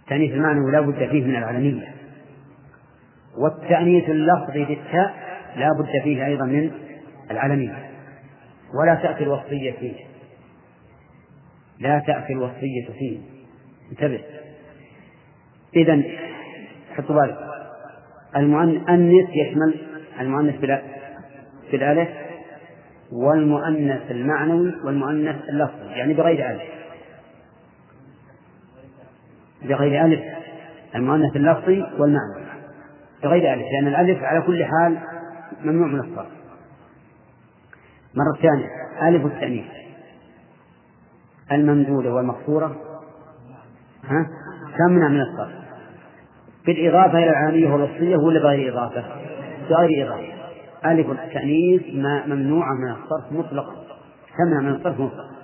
[0.03, 1.94] التأنيث المعنى لا بد فيه من العلمية.
[3.39, 5.15] والتأنيث اللفظي بالتاء
[5.57, 6.71] لا بد فيه أيضا من
[7.31, 7.91] العلمية.
[8.81, 9.95] ولا تأتي الوصية فيه.
[11.79, 13.19] لا تأتي الوصية فيه.
[13.91, 14.21] انتبه.
[15.77, 16.03] إذا
[16.97, 17.39] حطوا بالك.
[18.37, 19.75] المؤنث يشمل
[20.21, 20.61] المؤنث
[21.73, 22.09] بالألف
[23.13, 26.63] والمؤنث المعنوي والمؤنث اللفظي يعني بغير ألف.
[29.63, 30.23] بغير ألف
[30.95, 32.44] المؤنث اللفظي والمعنوي.
[33.25, 34.99] بغير ألف لأن الألف على كل حال
[35.65, 36.29] ممنوع من الصرف.
[38.15, 38.69] مرة ثانية
[39.09, 39.67] ألف التأنيث.
[41.53, 42.77] الممدودة والمقصورة
[44.05, 44.27] ها؟
[44.79, 45.65] تمنع من الصرف؟
[46.67, 49.05] بالإضافة إلى العالمية والوصية ولا بغير إضافة؟
[49.71, 50.35] بغير إضافة.
[50.85, 51.83] ألف التأنيث
[52.27, 53.75] ممنوعة من الصرف مطلقا.
[54.39, 55.35] تمنع من الصرف مطلقا؟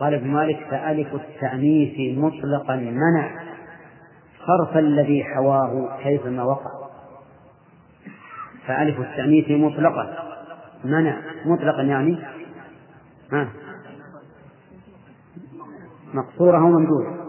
[0.00, 3.45] قال ابن مالك فألف التأنيث مطلقا منع.
[4.46, 6.70] صرف الذي حواه كيفما وقع.
[8.66, 10.16] فألف التأنيث مطلقا.
[10.84, 11.16] منع.
[11.46, 12.18] مطلقا يعني؟
[13.32, 13.48] ها.
[16.14, 17.26] مقصورة أو ممدودة.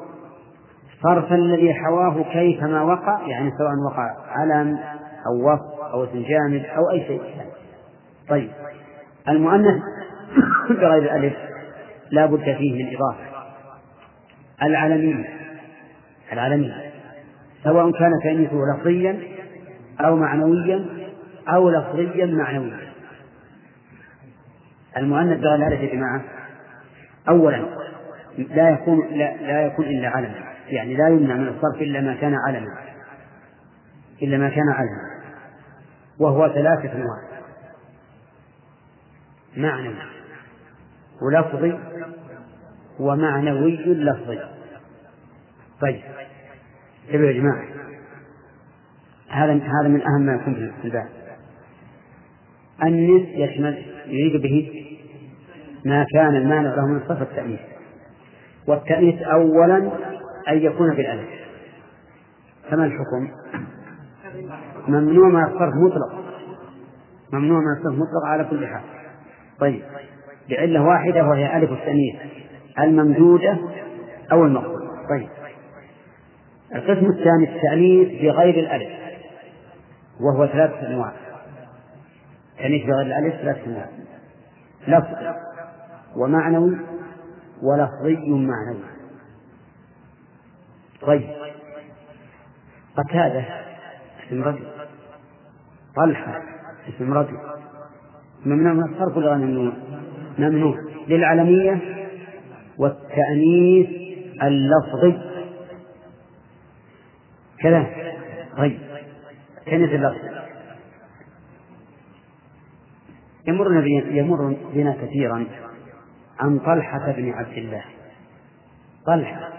[1.03, 4.80] صرف الذي حواه كيفما وقع يعني سواء وقع علم
[5.28, 7.22] أو وصف أو اسم جامد أو أي شيء.
[8.30, 8.49] طيب.
[9.30, 9.82] المؤنث
[10.80, 11.34] بغير الألف
[12.11, 13.28] لا بد فيه من إضافة.
[14.63, 15.26] العلمية.
[16.34, 16.86] العلمية.
[17.68, 19.20] سواء كان تأنيثه لفظيا
[20.01, 20.86] أو معنويا
[21.49, 22.88] أو لفظيا معنويا.
[24.97, 26.22] المؤنث الألف يا جماعة
[27.30, 27.65] أولا
[28.38, 30.36] لا يكون لا, لا يكون إلا علما
[30.68, 32.78] يعني لا يمنع من الصرف إلا ما كان علما
[34.22, 35.18] إلا ما كان علما
[36.20, 37.28] وهو ثلاثة أنواع.
[39.57, 39.95] معنوي
[41.22, 41.80] ولفظي
[42.99, 44.39] ومعنوي لفظي.
[45.82, 46.01] طيب.
[47.08, 47.64] انتبهوا يا جماعة
[49.30, 51.08] هذا هذا من أهم ما يكون في الباب.
[52.84, 54.72] النس يشمل يريد به
[55.86, 57.60] ما كان المانع له من صفة التأنيث.
[58.68, 59.78] والتأنيث أولا
[60.47, 61.30] أن يكون بالألف.
[62.70, 63.32] فما الحكم؟
[64.88, 66.24] ممنوع من الصرف مطلق.
[67.34, 68.82] ممنوع من الصرف مطلق على كل حال.
[69.60, 69.82] طيب.
[70.49, 72.16] لعلة واحدة وهي ألف التأنيث.
[72.80, 73.58] الممدودة
[74.32, 75.30] أو المقصود طيب.
[76.76, 78.89] القسم الثاني التأنيث بغير الألف
[80.22, 81.13] وهو ثلاثة أنواع.
[82.53, 83.89] التأنيث بغير الألف؟ ثلاثة أنواع.
[84.88, 85.38] لفظ
[86.15, 86.78] ومعنوي
[87.63, 88.84] ولفظي معنوي.
[91.01, 91.30] طيب.
[92.97, 93.45] قتادة
[94.28, 94.68] اسم رجل.
[95.95, 96.41] طلحة
[96.89, 97.38] اسم رجل.
[98.45, 99.74] ممنوع من الصرف ولا ممنوع؟
[100.39, 100.76] ممنوع.
[101.07, 101.82] للعلمية
[102.78, 103.89] والتأنيث
[104.43, 105.26] اللفظي.
[107.60, 107.88] كذا.
[108.58, 108.80] طيب.
[109.58, 110.38] التأنيث اللفظي
[113.47, 115.45] يمر يمر بنا كثيرا
[116.39, 117.84] عن طلحة بن عبد الله.
[119.05, 119.49] طلحة.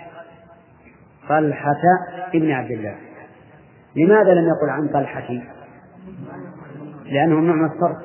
[1.28, 1.82] طلحة
[2.34, 2.96] ابن عبد الله.
[3.96, 5.28] لماذا لم يقل عن طلحة؟
[7.04, 7.96] لأنه ممنوع من الصرف.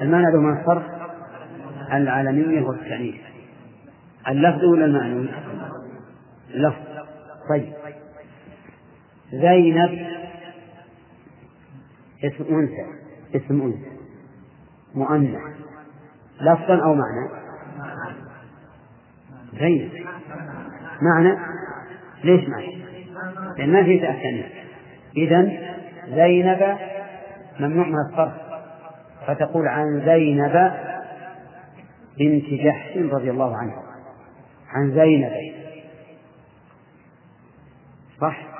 [0.00, 0.82] المعنى له من الصرف
[1.92, 3.20] العالمية والتأنيث.
[4.28, 5.28] اللفظ ولا المعنوي؟
[6.54, 6.82] اللفظ.
[7.50, 7.72] طيب.
[9.32, 10.06] زينب.
[12.24, 12.86] اسم أنثى.
[13.34, 13.90] اسم أنثى.
[14.94, 15.40] مؤنث.
[16.40, 17.28] لفظا أو معنى؟
[19.58, 20.06] زينب.
[21.02, 21.36] معنى؟
[22.24, 22.82] ليش معنى؟
[23.58, 24.48] لأن ما في تأثير
[25.16, 25.42] إذا
[26.08, 26.78] زينب
[27.60, 28.32] ممنوع من الصرف.
[29.26, 30.72] فتقول عن زينب
[32.18, 33.82] بنت جحش رضي الله عنها.
[34.68, 35.32] عن زينب.
[38.20, 38.51] صح؟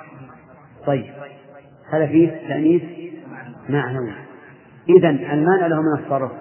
[0.87, 1.07] طيب.
[1.93, 2.83] هذا فيه تأنيث
[3.68, 4.12] معنوي.
[4.89, 6.33] إذا المانع له من الصرف.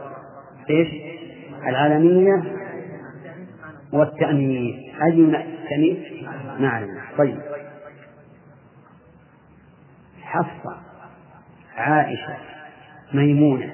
[0.70, 0.88] إيش؟
[1.68, 2.44] العالمية
[3.94, 4.76] والتأنيث.
[5.04, 5.98] أي تأنيث؟
[6.60, 7.40] معنوي طيب.
[10.22, 10.78] حفصة
[11.78, 12.38] عائشة
[13.14, 13.72] ميمونة.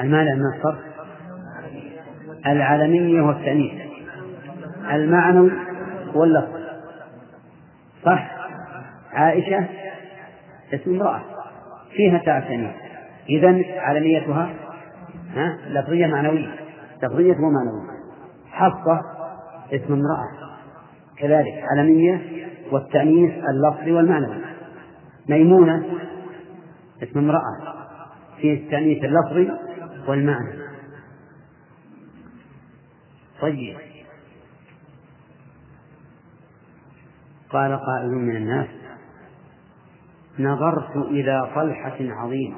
[0.00, 0.78] المانع من الصرف.
[2.46, 3.90] العالمية والتأنيث.
[4.92, 5.52] المعنوي
[6.14, 6.59] واللفظ
[8.04, 8.36] صح؟
[9.12, 9.68] عائشة
[10.74, 11.20] اسم امرأة.
[11.90, 12.76] فيها تاء ثانية
[13.28, 14.50] إذا علميتها
[15.34, 16.54] ها؟ لفظية معنوية.
[17.02, 18.00] لفظية ومعنوية
[18.50, 19.00] حفصة
[19.72, 20.56] اسم امرأة.
[21.16, 22.22] كذلك علمية
[22.72, 24.44] والتأنيث اللفظي والمعنوي.
[25.28, 25.84] ميمونة
[27.02, 27.74] اسم امرأة.
[28.40, 29.50] فيه التأنيث اللفظي
[30.08, 30.60] والمعنى
[33.40, 33.89] طيب.
[37.52, 38.68] قال قائل من الناس
[40.38, 42.56] نظرت إلى طلحة عظيمة.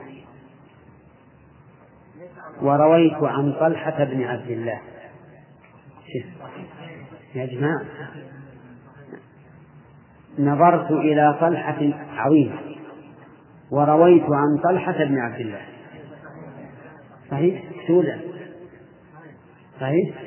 [2.63, 4.81] ورويت عن طلحة بن عبد الله.
[7.35, 7.85] يا جماعة
[10.39, 12.59] نظرت إلى طلحة عظيمة.
[13.71, 15.61] ورويت عن طلحة بن عبد الله.
[17.31, 18.21] صحيح؟ سودا
[19.81, 20.23] صحيح؟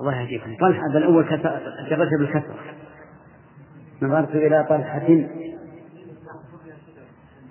[0.00, 0.56] الله يهديكم.
[0.60, 2.77] طلحة بالأول جرتها بالكسرة.
[4.02, 5.08] نظرت إلى طلحة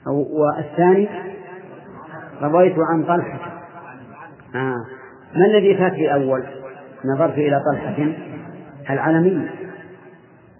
[0.05, 1.09] والثاني
[2.41, 3.63] رويت عن طلحة.
[4.55, 4.85] آه.
[5.35, 6.43] ما الذي فات في الأول؟
[7.05, 8.15] نظرت إلى طلحة
[8.89, 9.53] العالمية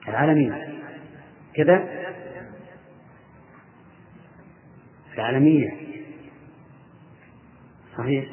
[0.07, 0.67] العالمية
[1.55, 1.83] كذا؟
[5.17, 5.69] العالمية
[7.97, 8.25] صحيح.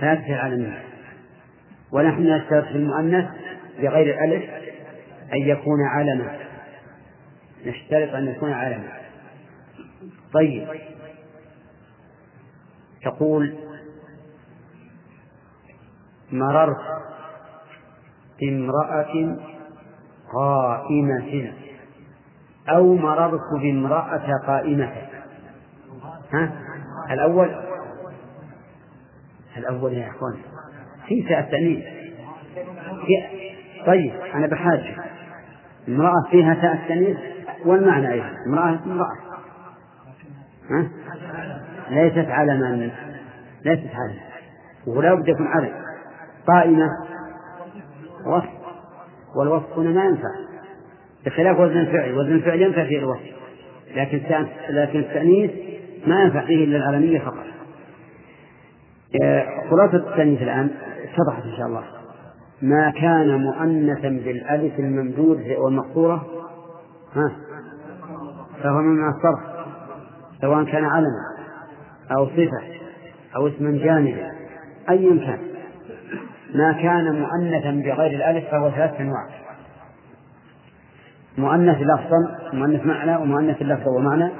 [0.00, 0.82] ثابت العالمية
[1.92, 3.28] ونحن نشترط في المؤنث
[3.78, 4.63] بغير الألف
[5.32, 6.38] أن يكون علما.
[7.66, 8.92] نشترط أن يكون علما.
[10.32, 10.68] طيب.
[13.02, 13.54] تقول
[16.32, 16.76] مررت
[18.40, 19.36] بامرأة
[20.32, 21.52] قائمة.
[22.68, 24.92] أو مررت بامرأة قائمة.
[26.32, 26.52] ها؟
[27.10, 27.54] الأول.
[29.56, 30.36] الأول يا إخوان.
[31.06, 31.84] في التأنيث
[33.86, 35.13] طيب أنا بحاجة.
[35.88, 37.16] امرأة فيها تاء التأنيث
[37.64, 38.30] والمعنى أيضا.
[38.46, 39.16] امرأة امرأة.
[40.70, 40.88] ها؟
[41.90, 42.90] ليست علما
[43.64, 44.20] ليست علما.
[44.86, 45.72] ولا بد يكون علم.
[46.46, 46.88] قائمة.
[48.26, 48.48] وصف.
[49.36, 50.28] والوصف هنا ما ينفع.
[51.26, 52.14] بخلاف وزن الفعل.
[52.14, 53.34] وزن الفعل ينفع فيه الوصف.
[53.96, 54.20] لكن
[54.68, 55.50] لكن التأنيث
[56.06, 57.44] ما ينفع فيه إلا العالمية فقط.
[59.70, 60.70] خلاصة التأنيث الآن
[61.04, 61.84] اتضحت إن شاء الله.
[62.64, 66.26] ما كان مؤنثا بالألف الممدود والمقصورة؟
[67.14, 67.32] ها؟
[68.62, 69.40] فهو من الصرف
[70.40, 71.34] سواء كان علما
[72.16, 72.62] أو صفة
[73.36, 74.30] أو اسما جانبا
[74.90, 75.38] أيا كان.
[76.54, 79.26] ما كان مؤنثا بغير الألف فهو ثلاثة أنواع.
[81.38, 84.30] مؤنث لفظا مؤنث معنى ومؤنث لفظا ومعنى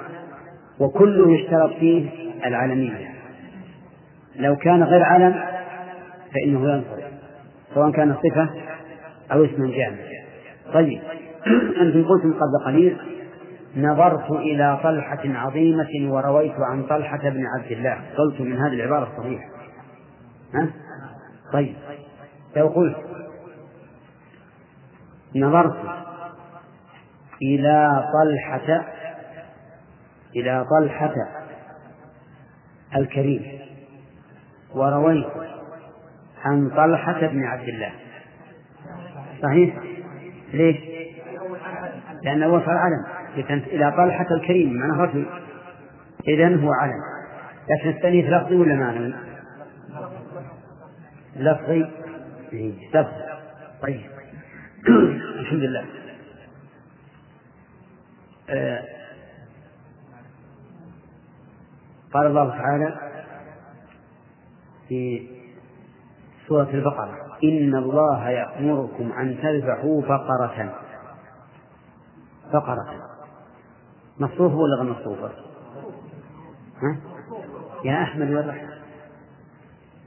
[0.80, 2.10] وكله يشترط فيه
[2.46, 3.14] العالمية
[4.36, 5.34] لو كان غير علم
[6.34, 7.03] فإنه ينصرف.
[7.74, 8.50] سواء كان صفة
[9.32, 9.98] أو اسما جامد
[10.74, 11.02] طيب.
[11.80, 12.96] أنتم قلتم قبل قليل
[13.76, 17.98] نظرت إلى طلحة عظيمة ورويت عن طلحة بن عبد الله.
[18.18, 19.48] قلت من هذه العبارة الصحيحة.
[20.54, 20.70] ها؟
[21.52, 21.74] طيب.
[22.56, 22.96] لو قلت
[25.36, 25.76] نظرت
[27.42, 28.84] إلى طلحة
[30.36, 31.14] إلى طلحة
[32.96, 33.58] الكريم
[34.74, 35.26] ورويت
[36.44, 37.92] عن طلحة بن عبد الله.
[39.42, 39.74] صحيح؟
[40.52, 40.76] ليش؟
[42.22, 43.04] لأن أول صار علم.
[43.50, 45.26] إلى طلحة الكريم معناه رجل.
[46.28, 47.00] إذا هو علم.
[47.70, 49.14] لكن التأنيث لفظي ولا معنوي؟
[51.36, 51.90] لفظي؟
[52.94, 53.24] لفظي.
[53.82, 54.00] طيب.
[55.40, 55.84] الحمد لله.
[58.50, 58.82] آه
[62.12, 62.94] قال الله تعالى
[64.88, 65.33] في
[66.48, 67.14] سورة البقرة.
[67.44, 70.74] إن الله يأمركم أن تذبحوا بقرة.
[72.52, 72.86] بقرة.
[74.18, 75.30] مصروف ولا غير مصروفة؟
[76.82, 76.96] ها؟
[77.84, 78.54] يا أحمد ولا؟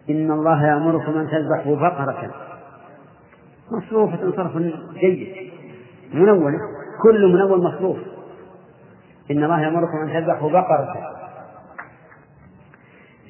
[0.10, 2.34] إن الله يأمركم أن تذبحوا بقرة.
[3.72, 4.58] مصروفة صرف
[4.94, 5.52] جيد.
[6.14, 6.58] منونة
[7.04, 7.98] كل منون مصروف.
[9.32, 11.18] إن الله يأمركم أن تذبحوا بقرة.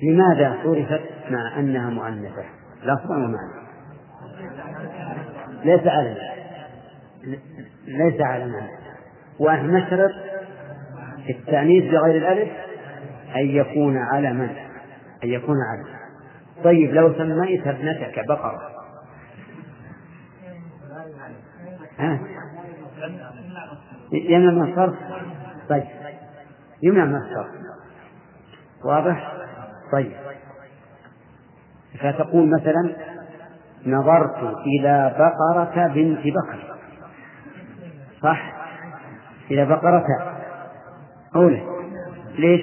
[0.04, 2.44] لماذا صرفت مع أنها مؤنثة؟
[2.84, 3.68] لفظا ومعنى
[5.64, 6.18] ليس على
[7.88, 8.78] ليس على معنى
[9.40, 10.12] ونحن نشترط
[11.30, 12.50] التأنيث بغير الألف
[13.36, 14.50] أن يكون علما
[15.24, 15.98] أن يكون علما
[16.64, 18.62] طيب لو سميت ابنتك بقرة.
[22.00, 22.20] ها؟
[24.12, 24.96] يمنع من الصرف
[25.70, 25.84] طيب.
[26.84, 27.48] يمنع من الصرف
[28.86, 29.34] واضح؟
[29.92, 30.27] طيب.
[32.02, 32.96] فتقول مثلا
[33.86, 36.76] نظرت إلى بقرة بنت بكر
[38.24, 38.54] صح
[39.52, 40.06] إلى بقرة
[41.36, 41.62] أولى
[42.38, 42.62] ليش؟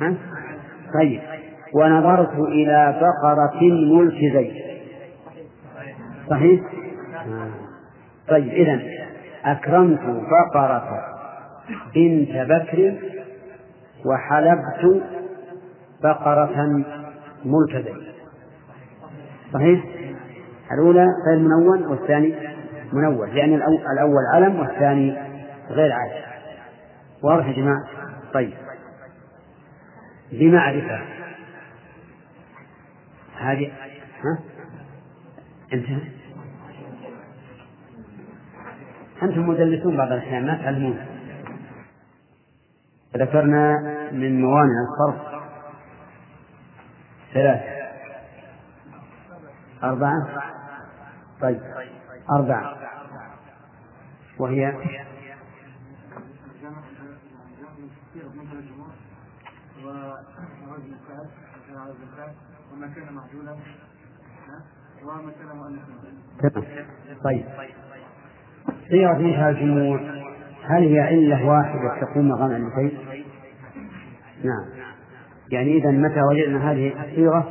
[0.00, 0.14] ها؟
[0.94, 1.20] طيب
[1.74, 4.54] ونظرت إلى بقرة ملك زيد
[6.30, 6.60] صحيح؟
[8.28, 8.80] طيب إذا
[9.44, 11.02] أكرمت بقرة
[11.94, 12.94] بنت بكر
[14.04, 15.02] وحلبت
[16.02, 16.84] بقرة
[17.44, 18.14] ملك زيد
[19.52, 19.84] صحيح؟
[20.72, 22.34] الأولى غير منون والثاني
[22.92, 23.54] منون لأن
[23.92, 25.18] الأول علم والثاني
[25.70, 26.30] غير علم
[27.22, 27.84] واضح يا جماعة؟
[28.34, 28.52] طيب.
[30.32, 31.00] بمعرفة.
[33.38, 33.72] هذه
[34.24, 34.38] ها؟
[35.72, 36.00] انتهى.
[39.22, 40.98] أنتم مدلسون بعض الأحيان ما تعلمون.
[43.16, 43.76] ذكرنا
[44.12, 45.29] من موانع الصرف.
[47.34, 47.80] ثلاثة.
[49.82, 50.26] أربعة؟
[51.40, 51.60] طيب.
[52.30, 52.76] أربعة.
[54.38, 54.74] وهي؟
[62.72, 63.16] وما كان
[67.24, 67.44] طيب.
[68.88, 70.00] صيغة الجموع
[70.64, 72.98] هل هي علة واحدة تقوم مقام علتين؟
[74.44, 74.79] نعم.
[75.50, 77.50] يعني إذا متى وجدنا هذه الصيغة؟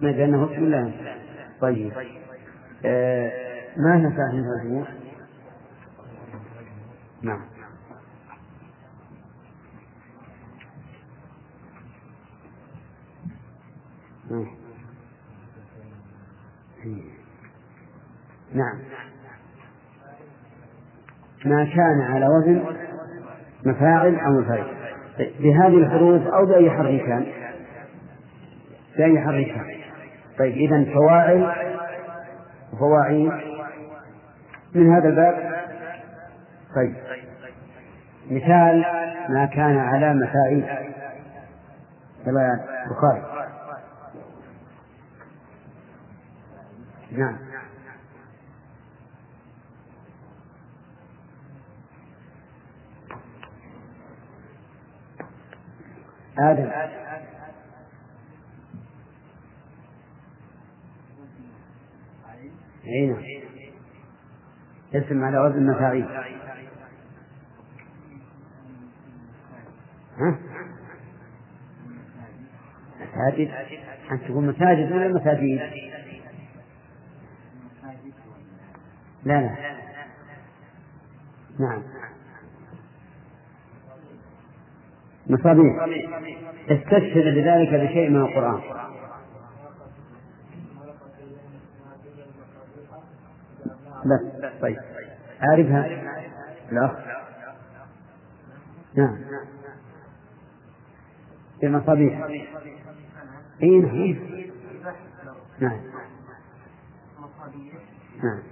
[0.00, 0.92] نجد أنه اسم الله.
[1.60, 1.92] طيب.
[2.84, 3.32] آه
[3.76, 4.30] ما هي منتهى
[4.62, 4.86] الجموع؟
[7.22, 7.40] نعم.
[18.54, 18.78] نعم.
[21.44, 22.64] ما كان على وزن
[23.64, 24.85] مفاعل أو مفاعل؟
[25.18, 27.26] بهذه الحروف أو بأي حرف كان.
[28.98, 29.76] بأي حرف كان.
[30.38, 31.52] طيب إذا فواعل
[32.72, 33.32] وفواعيل
[34.74, 35.56] من هذا الباب.
[36.76, 36.94] طيب
[38.30, 38.84] مثال
[39.28, 40.66] ما كان على مفاعيل
[42.24, 43.22] كما البخاري
[47.12, 47.45] نعم.
[56.38, 56.70] آدم
[62.86, 63.22] نعم.
[64.94, 66.06] اسم على وزن مفاعيل
[70.18, 70.38] ها؟
[73.00, 73.50] مساجد.
[74.10, 75.60] أن تقول مساجد ولا مساجد؟
[79.24, 79.56] لا لا.
[81.58, 81.82] نعم.
[85.28, 85.84] مصابيح.
[86.70, 88.60] استشهد بذلك بشيء من القرآن.
[94.06, 94.50] بس.
[94.60, 94.76] طيب.
[95.42, 95.88] أعرفها
[96.72, 97.16] لا.
[98.94, 99.18] نعم.
[101.62, 102.24] المصابيح
[103.62, 104.16] اي نعم.
[105.60, 105.80] نعم.
[108.22, 108.42] نعم.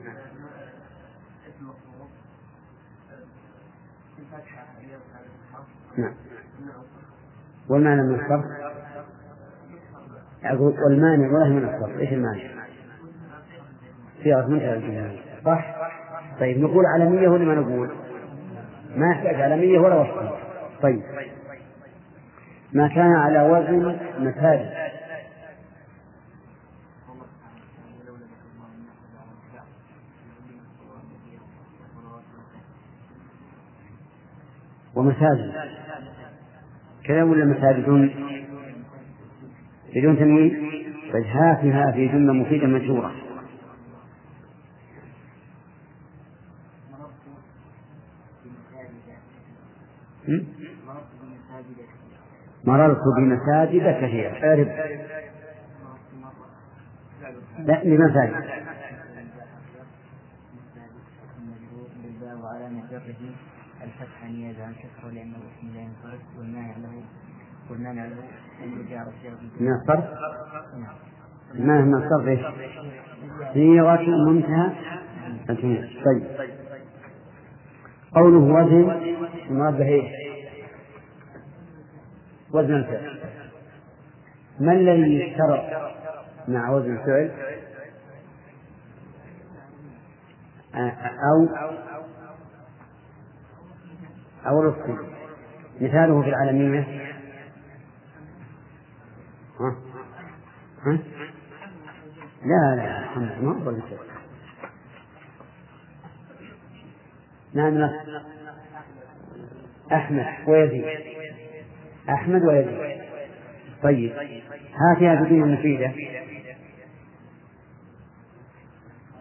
[5.99, 6.34] نعم.
[7.69, 8.45] والمعنى من الصرف؟
[10.45, 11.99] أقول والمانع ولا من الصرف.
[11.99, 12.43] إيش المانع؟
[14.23, 15.77] صيغة منتهى الجمهور صح؟
[16.41, 17.91] طيب نقول علمية ولا ما نقول؟
[18.97, 20.33] ما يحتاج علمية ولا وصف.
[20.83, 21.03] طيب.
[22.73, 24.71] ما كان على وزن مساجد
[34.95, 35.53] ومساجد
[37.05, 37.85] كذا ولا مساجد
[39.97, 40.71] بدون تنوين
[41.13, 43.13] بل هاتها في جملة مفيدة مشهورة
[52.65, 54.33] مررت بمساجد كثيرة.
[54.45, 54.69] اعرف
[57.59, 58.45] لا لمساجد.
[63.83, 67.03] الفتح نيابة عن كسره لأنه اسم لا ينصرف والمانع له
[67.71, 68.25] والمانع له
[68.65, 69.07] أن يجعل
[69.61, 70.05] من الصرف؟
[70.79, 70.97] نعم
[71.55, 72.41] ما من الصرف إيش؟
[73.55, 74.73] صيغة منتهى
[76.05, 76.25] طيب
[78.15, 78.91] قوله وزن
[79.51, 80.13] المراد به إيش؟
[82.53, 83.19] وزن الفعل
[84.61, 85.65] ما الذي يشترط
[86.49, 87.31] مع وزن الفعل؟
[90.75, 91.49] أو
[94.47, 95.15] أو الرفق
[95.81, 96.81] مثاله في العالمية.
[99.61, 99.77] ها؟
[100.87, 100.99] ها؟
[102.45, 103.71] لا لا محمد ما هو
[107.55, 107.91] نعم
[109.93, 110.85] أحمد ويزيد.
[112.09, 113.03] أحمد ويزيد.
[113.83, 114.13] طيب.
[114.75, 115.93] هاتها بدون مفيدة.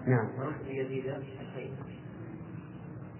[0.08, 0.28] نعم.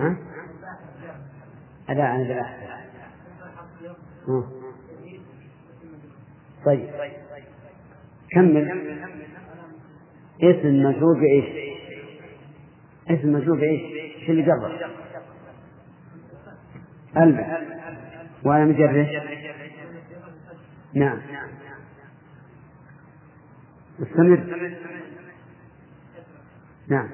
[0.00, 0.16] ها؟
[1.88, 2.60] لا أنا
[6.64, 6.90] طيب
[8.30, 8.68] كمل
[10.42, 11.70] اسم مجرور بإيش؟
[13.10, 14.90] اسم مجرور بإيش؟ إيش اللي قبل؟
[17.16, 17.44] ألبس
[18.44, 19.08] وعلى مجره
[20.94, 21.18] نعم
[24.02, 24.56] استمر
[26.88, 27.08] نعم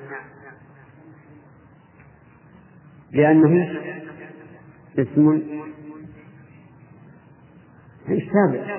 [3.13, 3.81] لأنه
[4.99, 5.43] اسم
[8.09, 8.79] إيش تابع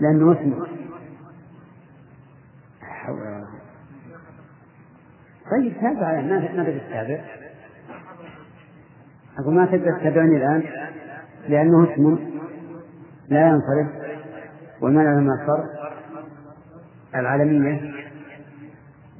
[0.00, 0.66] لأنه اسم.
[5.50, 7.20] طيب تابع ما ما تقدر
[9.38, 10.62] أقول ما تقدر تتابعني الآن؟
[11.48, 12.18] لأنه اسم
[13.28, 13.88] لا ينصرف
[14.80, 15.66] والمنع من الصرف
[17.14, 17.92] العالمية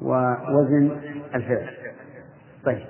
[0.02, 1.00] ووزن
[1.34, 1.70] الفعل.
[2.64, 2.86] طيب.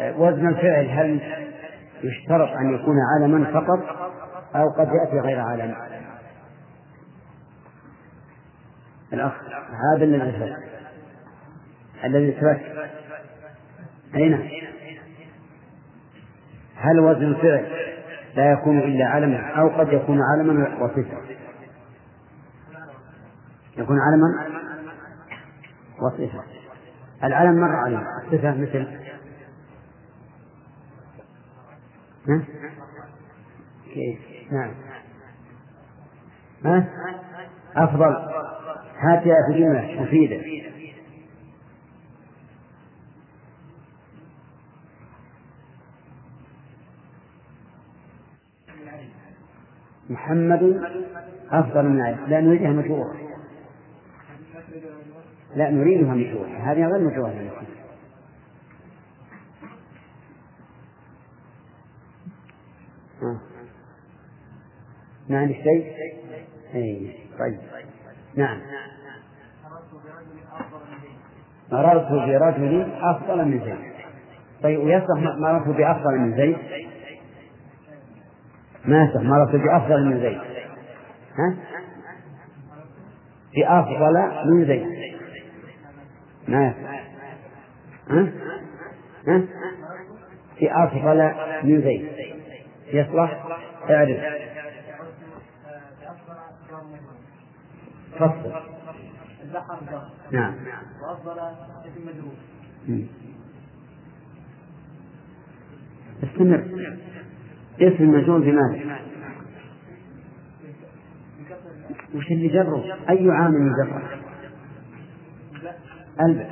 [0.00, 1.20] وزن الفعل هل
[2.02, 4.10] يشترط أن يكون علما فقط
[4.56, 5.74] أو قد يأتي غير علم
[9.12, 9.32] الأخ
[9.94, 10.56] هذا الذي ثبت
[12.04, 12.90] الذي ثبت
[14.14, 14.50] أين؟
[16.76, 17.66] هل وزن الفعل
[18.34, 21.18] لا يكون إلا علما أو قد يكون علما وصفة
[23.76, 24.58] يكون علما
[26.02, 26.42] وصفة
[27.24, 28.97] العلم مر علم الصفة مثل
[32.28, 32.42] ها؟
[33.94, 34.18] كيف؟
[34.52, 34.74] نعم.
[36.64, 36.88] ها؟
[37.76, 38.16] أفضل.
[38.98, 40.42] هات يا كلمة مفيدة.
[50.10, 50.80] محمد
[51.50, 52.16] أفضل من علي.
[52.28, 53.16] لا نريدها مجروح
[55.56, 57.32] لا نريدها مجروح هذه غير مجروحة
[65.28, 65.92] ما عندك شيء؟
[66.74, 67.58] اي طيب.
[68.36, 68.60] نعم.
[71.72, 73.92] مررت برجل أفضل من زيد
[74.62, 76.56] طيب ويصح مررت بأفضل من زيد
[78.84, 80.40] ما يصح مررت بأفضل من زيد
[81.38, 81.56] ها؟
[83.56, 84.86] بأفضل من زيد
[86.48, 86.88] ما يصح
[88.10, 88.28] ها؟
[89.28, 89.44] ها؟
[90.60, 91.32] بأفضل
[91.64, 92.27] من زيد
[92.92, 93.44] يصلح؟
[93.90, 94.20] اعرف.
[98.18, 98.52] فصل.
[100.32, 100.54] نعم.
[101.02, 102.34] وأفضل اسم مجرور
[106.22, 106.88] استمر.
[107.80, 108.98] اسم المجرور بماذا؟
[112.14, 114.02] وش اللي جره؟ أي عامل جره؟
[116.20, 116.46] ألف.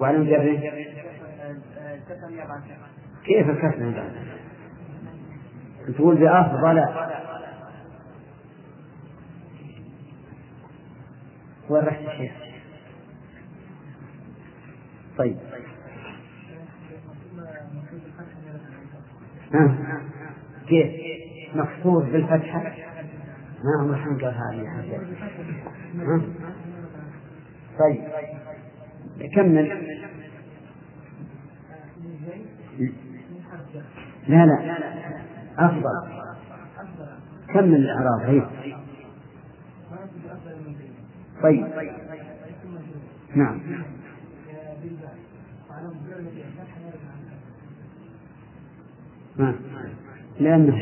[0.00, 0.60] وعلى مجره
[3.24, 4.35] كيف الكسر؟
[5.94, 6.80] تقول بأفضل
[11.68, 12.32] وين رحت الشيخ؟
[15.18, 15.36] طيب.
[19.54, 20.02] ها؟
[20.68, 20.90] كيف؟
[21.54, 22.62] مكسور بالفتحة؟
[23.64, 24.66] ما هو قال هذه
[25.96, 26.20] ها؟
[27.78, 28.04] طيب.
[29.34, 29.68] كمل
[34.28, 35.15] لا لا.
[35.58, 36.26] أفضل.
[37.54, 38.42] كمل الإعراب؟ هي
[41.42, 41.66] طيب.
[43.34, 43.60] نعم.
[49.36, 49.54] ما
[50.40, 50.76] لأنه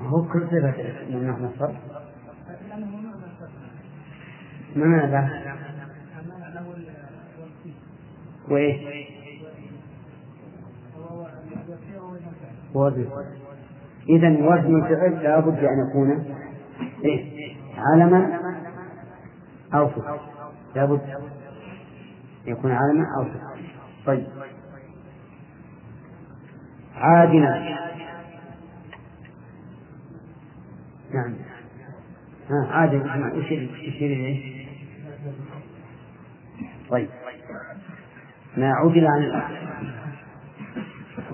[0.00, 0.74] هو كل صفة
[1.10, 1.76] من نحن الصرف
[4.76, 5.44] ماذا؟
[8.48, 9.03] وإيش؟
[12.74, 13.08] وزن.
[14.08, 16.34] إذا وزن الفعل لا بد أن يكون
[17.04, 18.40] إيه؟ علما
[19.74, 20.20] أو صفة
[20.74, 21.00] لا بد
[22.46, 23.54] يكون علما أو صفة
[24.06, 24.26] طيب.
[26.94, 27.74] عادلا.
[31.14, 31.34] نعم.
[32.50, 33.00] ها عادل.
[33.38, 34.66] وش يشير إليه؟
[36.90, 37.08] طيب.
[38.56, 40.03] ما عدل عن الأصل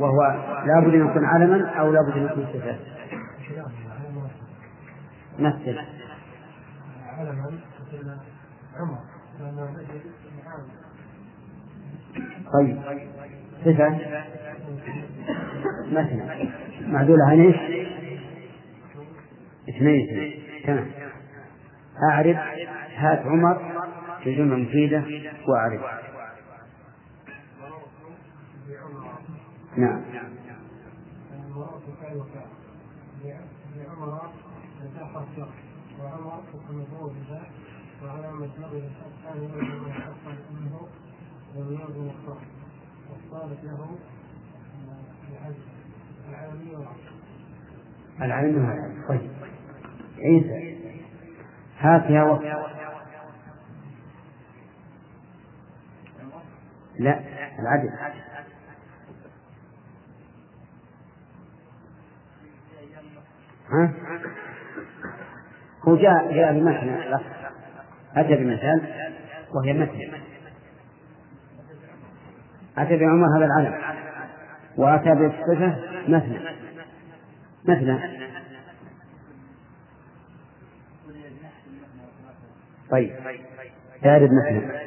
[0.00, 0.22] وهو
[0.66, 2.76] لا بد أن يكون علما أو لا بد أن يكون صفة
[5.38, 5.78] مثل.
[12.52, 12.78] طيب.
[13.64, 13.98] صفة
[15.92, 16.48] مثلا
[16.86, 17.56] معدولة عن إيش؟
[19.68, 20.08] اثنين.
[20.08, 20.90] اثنين تمام.
[22.10, 22.36] أعرف.
[22.96, 23.58] هات عمر.
[24.24, 25.02] في جملة مفيدة
[25.48, 25.80] وأعرف.
[29.76, 30.02] نعم.
[38.02, 40.04] وعمر نقل الثاني منه
[40.50, 40.80] منه
[41.56, 42.10] ولم يكن
[48.22, 49.30] العلم والعلم طيب.
[50.18, 50.76] عيسى.
[51.78, 52.42] هاتها وقت.
[56.98, 57.20] لا
[57.58, 57.90] العدل.
[63.72, 63.92] ها؟
[65.88, 67.20] هو جاء جاء بمثل
[68.16, 68.82] أتى بمثال
[69.54, 70.12] وهي مثل.
[72.78, 73.74] أتى بعمر هذا العلم
[74.76, 75.76] وأتى بالصفة
[76.08, 76.38] مثنى
[77.64, 77.98] مثنى
[82.90, 83.12] طيب.
[84.02, 84.80] ثالث مثنى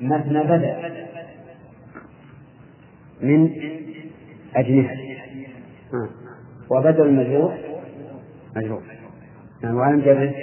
[0.00, 1.15] مثنى بدأ.
[3.20, 3.50] من
[4.56, 4.94] أجنحة
[6.70, 7.58] وبدل المجروح؟
[8.56, 8.82] مجروح.
[9.64, 10.34] وعلم جره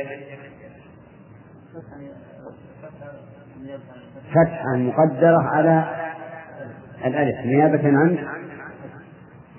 [4.31, 5.85] فتحة مقدرة على
[7.05, 7.45] الألف.
[7.45, 8.17] نيابة عن؟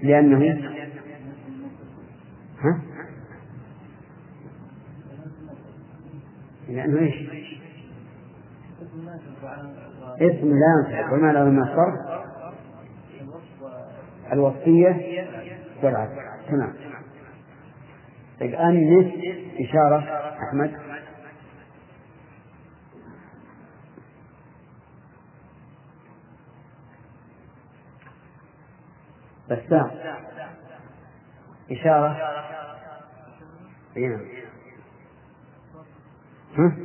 [0.02, 0.70] لأنه؟
[2.60, 2.80] ها؟
[6.68, 7.14] لأنه إيش؟
[10.20, 12.24] اسم لا ينصرف وما له من الصرف
[14.32, 15.24] الوصية
[15.82, 16.16] والعدل
[16.48, 16.74] تمام
[18.40, 19.12] طيب أنس
[19.60, 19.98] إشارة
[20.48, 20.74] أحمد.
[29.50, 29.90] بسام
[31.70, 32.16] إشارة.
[33.96, 34.20] نعم
[36.58, 36.76] ها؟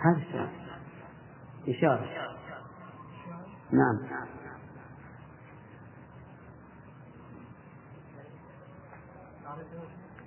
[0.00, 0.48] هذا
[1.68, 2.31] إشارة.
[3.72, 3.98] نعم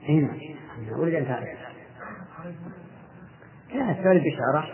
[0.09, 0.37] هنا
[0.97, 1.47] ولد أن تعرف
[3.73, 4.65] لا السؤال بإشارة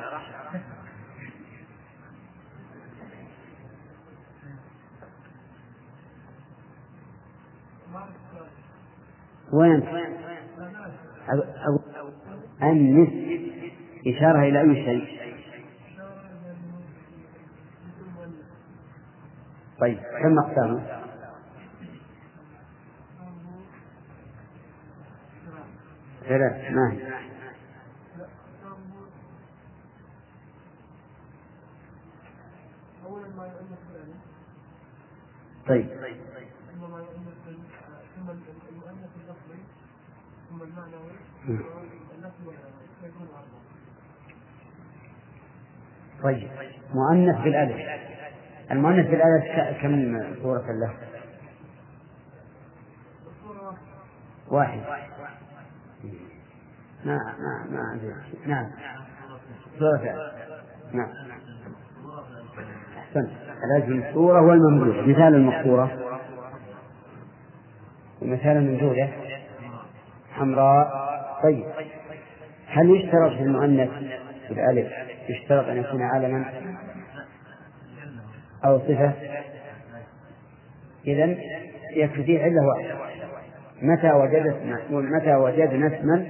[9.54, 9.84] وين؟
[12.64, 13.10] أنس
[14.08, 15.31] إشارة إلى أي شيء؟
[19.82, 21.02] طيب كم أقسامه؟
[26.28, 27.12] ثلاث ما هي؟
[35.68, 35.90] طيب
[46.24, 46.50] طيب
[46.94, 48.11] مؤنث بالألف
[48.72, 50.94] المؤنث بالألف كم صورة له؟
[54.52, 54.80] واحد.
[57.06, 58.00] ما ما ما
[58.46, 58.72] نعم.
[59.80, 60.32] صورة
[60.94, 61.08] نعم.
[62.98, 63.30] أحسنت.
[63.76, 65.92] لازم الصورة والممدود مثال المقصورة.
[68.22, 69.10] مثال الممدودة
[70.32, 71.12] حمراء.
[71.44, 71.66] طيب.
[72.68, 73.90] هل يشترط في المؤنث
[74.50, 74.92] بالألف
[75.30, 76.46] يشترط أن يكون علما
[78.66, 79.14] أو صفة.
[81.08, 81.36] إذا
[81.96, 82.96] يكفي فيه علة واحدة
[83.82, 84.58] متى وجدت
[84.92, 86.28] متى وجدنا اسما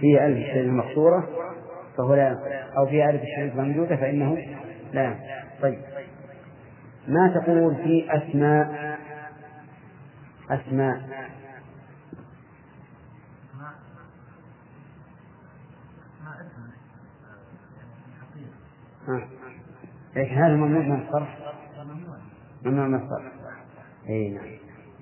[0.00, 1.28] في ألف الشيء المقصورة
[1.96, 2.38] فهو لا
[2.76, 4.38] أو في ألف الشيء الممدودة فإنه
[4.92, 5.14] لا.
[5.62, 5.78] طيب.
[7.08, 8.98] ما تقول في أسماء
[10.50, 11.00] أسماء؟
[20.18, 21.28] لكن هذا ممنوع من الصرف؟
[22.64, 23.32] ممنوع من الصرف.
[24.08, 24.44] اي نعم.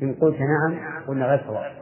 [0.03, 1.73] إن قلت نعم قلنا غير صواب.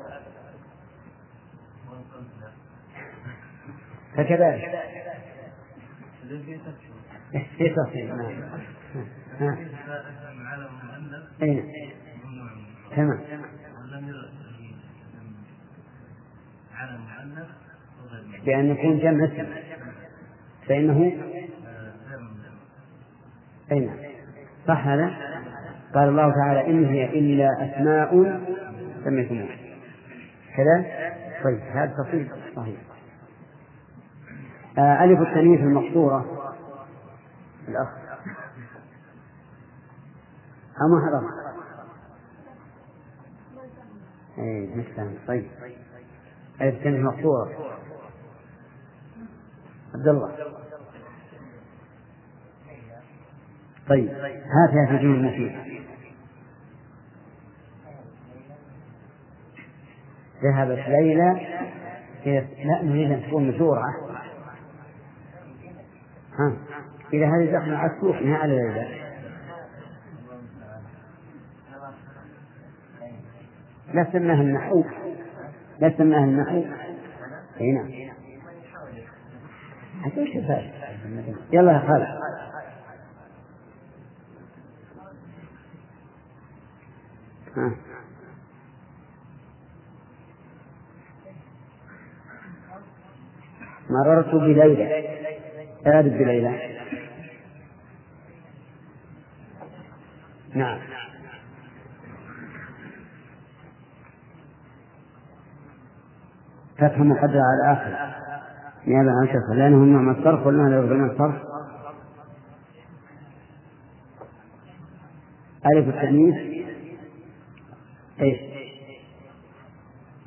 [4.16, 4.80] فكذلك.
[7.57, 8.14] في تصحيح
[9.41, 9.59] نعم.
[11.43, 11.64] أي
[12.97, 13.20] تمام.
[18.45, 19.47] بأن يكون جمع اسم.
[20.68, 21.34] فإنه
[23.74, 23.96] أي نعم
[24.68, 25.10] صح هذا؟
[25.94, 28.40] قال الله تعالى إن هي إلا أسماء
[29.04, 29.56] سميتموها
[30.56, 30.84] كذا؟
[31.44, 32.76] طيب هذا تفصيل صحيح.
[34.78, 36.52] آه ألف التأنيث المقصورة.
[37.68, 37.88] الأخ.
[40.82, 41.28] أما حضر.
[44.38, 45.46] أي مثلا طيب.
[46.60, 47.50] ألف التأنيث المقصورة.
[49.94, 50.63] عبد الله.
[53.89, 55.64] طيب هاتها في الجمل المفيدة
[60.43, 61.47] ذهبت ليلى
[62.64, 63.85] لا نريد أن تكون مشورة
[66.39, 66.57] ها
[67.12, 69.05] إذا هذه دخل على السوق ما على ذلك.
[73.95, 74.85] لا سماه النحو
[75.80, 76.64] لا سماه النحو
[77.61, 77.91] اي نعم.
[81.53, 82.09] يلا يا خالد.
[93.90, 95.14] مررت بليلى.
[95.86, 96.74] أعرف بليلى.
[100.55, 100.78] نعم.
[106.78, 108.14] فتح مقدر على الآخر.
[108.86, 111.42] نيابة عن كسر لأنه من الصرف ولا لا من الصرف.
[115.66, 116.53] ألف التأنيث.
[118.24, 118.40] إيش؟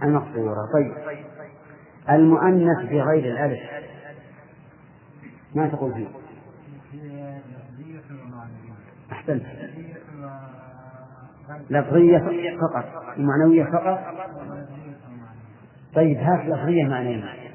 [0.04, 0.94] المقصورة طيب.
[2.10, 3.60] المؤنث بغير الألف.
[5.56, 6.08] ما تقول فيه؟
[9.12, 9.46] أحسنت.
[11.70, 12.86] لفظية فقط.
[13.18, 14.00] ومعنوية فقط.
[15.96, 17.48] طيب هات لفظية معنوية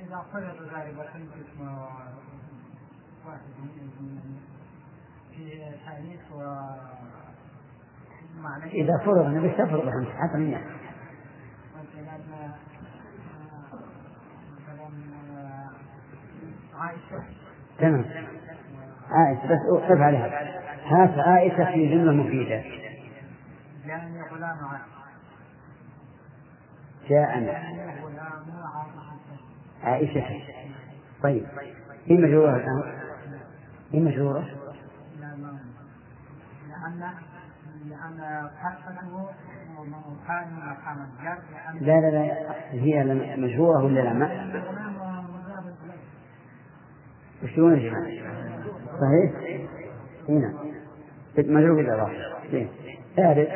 [0.00, 0.24] إذا
[0.60, 0.94] ذلك
[5.86, 6.42] حديث و
[8.72, 10.54] إذا فرض النبي تفرض خمس حتى من
[16.74, 17.24] عائشة.
[17.78, 18.04] تمام.
[19.10, 20.60] عائشة بس اقف عليها.
[20.84, 22.64] هات عائشة في جملة مفيدة.
[23.86, 24.58] جاءني غلام
[27.08, 27.50] جاءني
[29.82, 30.42] عائشة.
[31.22, 31.46] طيب.
[32.06, 32.82] هي مجرورة الآن.
[33.92, 34.59] هي مجرورة؟
[36.98, 38.16] لأن
[41.50, 43.04] لأن لا لا لا هي
[43.36, 44.50] مجهورة ولا لا؟ ما
[47.42, 48.30] وشلون يا جماعة؟
[49.00, 49.60] صحيح؟
[50.28, 50.54] هنا
[51.38, 52.68] مجهور بالإضافة زين
[53.16, 53.50] ثالث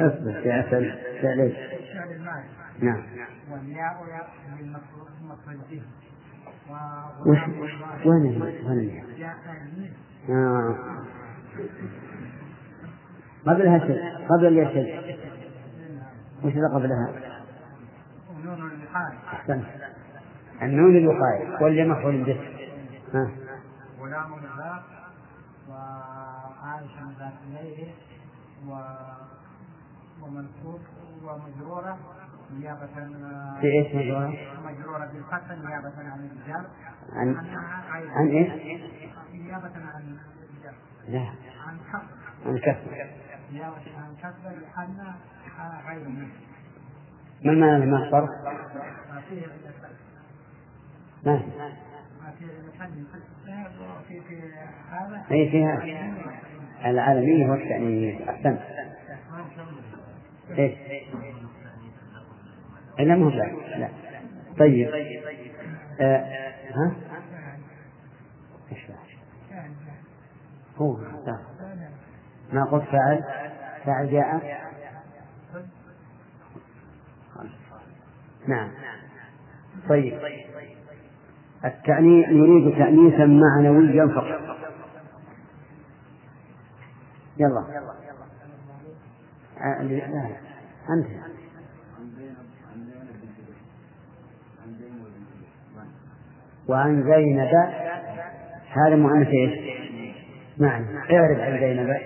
[0.00, 1.52] أصبر يا أسد فعل
[2.80, 3.02] نعم.
[3.50, 4.02] والياء
[4.60, 5.82] للمفرد به.
[7.26, 7.38] وش
[8.06, 9.04] وين وين
[10.28, 10.76] آه.
[13.46, 15.16] قبلها شيء قبل يشد
[16.44, 17.08] وش اللي قبلها؟
[20.62, 22.40] النون الوقاية واللي مفعول به
[23.14, 23.30] ها
[24.00, 24.84] غلام العراق
[25.68, 27.32] وعائشة ذات
[28.68, 28.72] و
[30.22, 30.80] ومنصوب
[31.24, 31.98] ومجرورة
[32.60, 32.86] نيابة
[33.60, 34.34] في إيش مجرورة؟
[34.64, 36.66] مجرورة بالفتح نيابة عن الرجال.
[37.12, 37.36] عن
[38.10, 38.52] عن إيش؟
[39.32, 40.16] نيابة عن
[40.56, 40.74] الرجال.
[41.08, 41.26] لا.
[41.66, 43.08] عن كسر عن كسر
[43.52, 45.14] نيابة عن كسر لأن
[45.88, 46.08] غير
[47.44, 48.28] ما المعنى ما الفرق؟
[51.26, 51.42] ما
[55.30, 55.82] أي فيها
[56.84, 58.60] العالمية والتأنيث أحسنت.
[60.58, 60.72] إيش؟
[63.04, 63.44] لا مو لا
[63.78, 63.88] لا.
[64.58, 64.88] طيب.
[66.00, 66.42] آه.
[66.74, 66.92] ها؟
[68.72, 68.86] إيش
[70.76, 70.96] هو
[72.52, 73.24] ما قلت فاعل
[73.84, 74.62] فاعل جاء؟
[78.46, 78.70] نعم.
[79.88, 80.20] طيب.
[81.64, 84.56] التأنيث نريد تأنيثا معنويا فقط.
[87.38, 87.64] يلا.
[89.60, 89.80] آه،
[90.90, 91.31] أنت.
[96.68, 97.50] وعن زينب.
[98.68, 99.82] هذا مؤنث إيش؟
[100.58, 100.84] نعم.
[101.10, 101.96] اعرف عن زينب.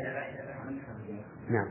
[1.51, 1.69] نعم.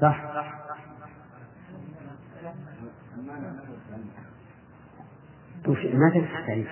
[0.00, 0.24] صح.
[5.94, 6.10] ما
[6.46, 6.68] تعريف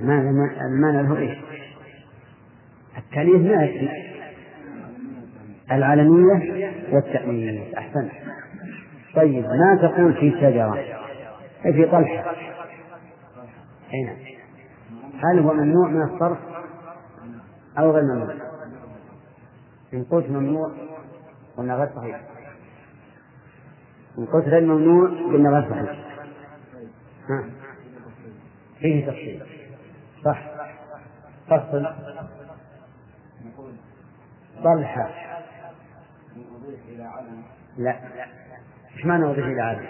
[0.00, 0.30] المعنى
[0.66, 1.38] المعنى هو إيش؟
[2.96, 4.15] التأليف ما يكفي.
[5.72, 8.12] العالمية والتأنيث أحسنت.
[9.14, 10.84] طيب ما تقول في شجرة
[11.62, 12.34] في طلحة.
[13.92, 14.16] هنا
[15.24, 16.38] هل هو ممنوع من الصرف
[17.78, 18.34] أو غير ممنوع؟
[19.94, 20.72] إن قلت ممنوع
[21.56, 22.20] قلنا غير صحيح.
[24.18, 26.06] إن قلت غير ممنوع قلنا غير صحيح.
[27.30, 27.44] ها؟
[28.78, 29.42] فيه تفصيل.
[30.24, 30.50] صح.
[31.48, 31.86] فصل.
[34.64, 35.25] طلحة.
[37.78, 37.96] لا.
[38.96, 39.86] وش معنى وظيفة العالم؟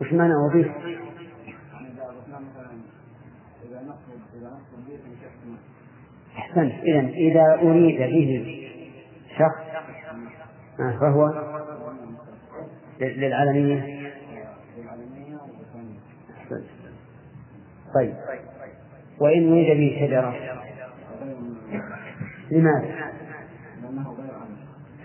[0.00, 0.72] وش معنى وظيفة؟
[6.38, 8.62] أحسنت إذا إذا أريد به
[9.38, 9.66] شخص
[11.00, 11.32] فهو
[13.00, 14.12] للعلمية
[17.94, 18.14] طيب.
[19.20, 20.34] وإن أريد به شجرة؟
[22.50, 23.06] لماذا؟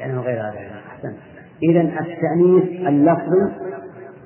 [0.01, 1.17] لأنه غير عالمي أحسنت
[1.63, 3.51] إذا التأنيث اللفظي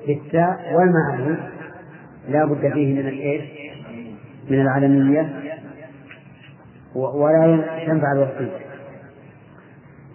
[0.06, 1.36] بالتاء والمعنى
[2.28, 3.42] لا بد فيه من الإيش؟
[4.50, 5.42] من العلمية
[6.94, 8.58] ولا تنفع الوصية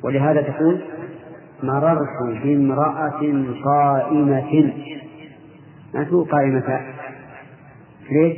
[0.03, 0.81] ولهذا تقول
[1.63, 3.21] مررت بامرأة
[3.65, 4.73] قائمة
[5.93, 6.81] ما تقول قائمة
[8.11, 8.37] ليش؟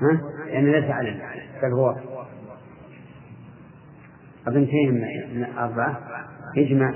[0.00, 1.18] ها؟ لأن ليس علم
[1.62, 1.94] بل هو
[4.48, 4.94] أبنتين
[5.34, 6.00] من أربعة
[6.58, 6.94] اجمع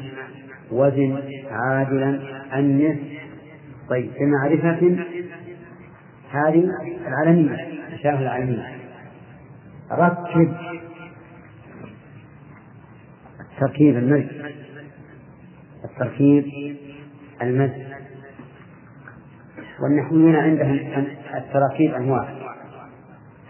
[0.71, 2.21] وزن عادلا
[2.59, 2.99] أنس
[3.91, 5.05] طيب بمعرفة
[6.31, 6.65] هذه
[7.07, 7.57] العلمية
[7.93, 8.77] الشافة العلمية.
[9.93, 10.55] ركب
[13.53, 14.31] التركيب المزج
[15.85, 16.45] التركيب
[17.43, 17.89] المزج
[19.83, 20.79] والنحويين عندهم
[21.35, 22.29] التراكيب أنواع.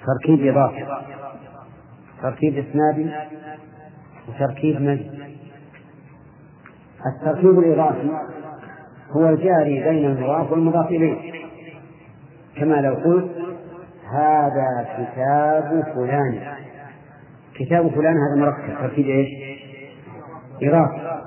[0.06, 0.86] تركيب إضافي.
[2.22, 3.10] تركيب إسنادي
[4.28, 5.18] وتركيب مزج
[7.06, 8.10] التركيب الإضافي
[9.10, 11.32] هو الجاري بين المضاف والمضاف إليه
[12.56, 13.30] كما لو قلت
[14.12, 16.56] هذا كتاب فلان.
[17.54, 18.78] كتاب فلان هذا مركب.
[18.80, 19.58] تركيب إيش؟
[20.62, 21.20] إضافي.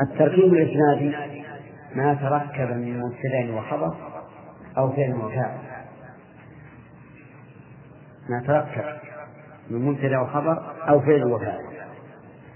[0.00, 1.16] التركيب الإسنادي
[1.94, 3.94] ما تركب من مبتدأ وخبر
[4.78, 5.58] أو فعل وفاعل
[8.28, 9.07] ما تركب.
[9.70, 11.64] من مبتدأ وخبر أو فعل وفاعل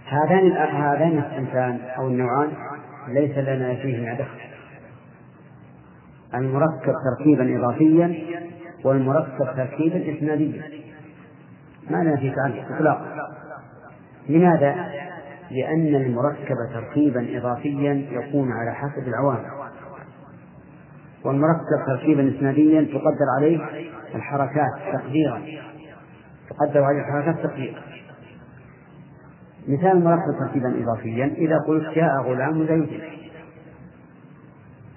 [0.06, 2.48] هذان هذان الصنفان أو النوعان
[3.08, 4.52] ليس لنا فيهما دخل
[6.34, 8.14] المركب تركيبا إضافيا
[8.84, 10.62] والمركب تركيبا إسناديا.
[11.90, 13.28] ما لنا فيه تعلق إطلاقا.
[14.28, 14.74] لماذا؟
[15.50, 19.50] لأن المركب تركيبا إضافيا يكون على حسب العوامل.
[21.24, 23.60] والمركب تركيبا إسناديا تقدر عليه
[24.14, 25.42] الحركات تقديرا.
[26.53, 27.80] تقدر عليه الحركات تقديرا
[29.68, 33.00] مثال المركب تركيبا إضافيا إذا قلت جاء غلام زيد.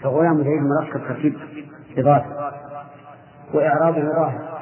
[0.02, 1.36] فغلام زيد مركب تركيب
[1.98, 2.52] إضافي.
[3.54, 4.62] وإعرابه ظاهر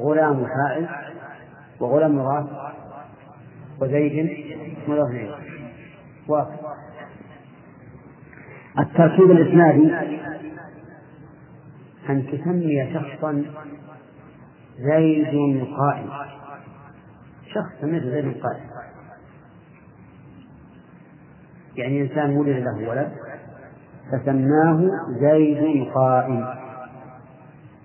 [0.00, 0.88] غلام فاعل
[1.80, 2.46] وغلام مضاف
[3.80, 4.30] وزيد
[4.88, 5.34] مضاف إليه
[6.28, 6.54] واضح.
[8.78, 9.94] التركيب الإسنادي
[12.08, 13.44] أن تسمي شخصا
[14.80, 16.10] زيد قائم.
[17.54, 18.70] شخص سميته زيد قائم.
[21.76, 23.12] يعني إنسان ولد له ولد
[24.12, 24.88] فسماه
[25.20, 26.46] زيد قائم.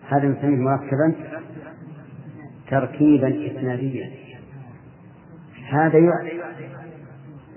[0.10, 1.14] هذا نسميه مركبا
[2.70, 4.10] تركيبا إسناديا.
[5.72, 6.32] هذا يعني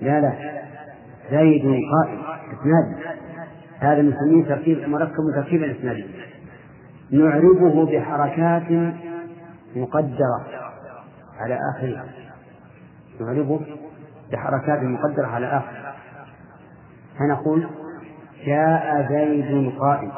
[0.01, 0.33] لا لا.
[1.31, 2.19] زيد قائم
[2.53, 3.19] إسنادي.
[3.79, 6.07] هذا نسميه تركيب مركب تركيبا إسناديا
[7.11, 8.93] نعربه بحركات
[9.75, 10.45] مقدرة
[11.39, 12.05] على آخرها
[13.21, 13.61] نعربه
[14.31, 15.93] بحركات مقدرة على آخر.
[17.19, 17.67] فنقول
[18.45, 20.11] جاء زيد قائم.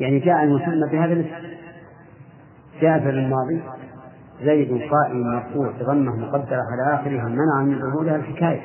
[0.00, 1.48] يعني جاء المسمى بهذا الاسم.
[2.80, 3.62] جاء في الماضي
[4.42, 8.60] زيد قائم مرفوع بضمة مقدرة على آخرها منع من ظهورها الحكاية.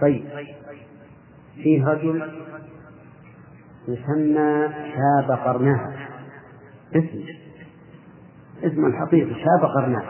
[0.00, 0.24] طيب.
[1.54, 2.30] فيه رجل
[3.88, 6.09] يسمى شاب قرناه
[6.94, 7.24] اسم.
[8.64, 10.04] اسم الحقيقي شاب قرناه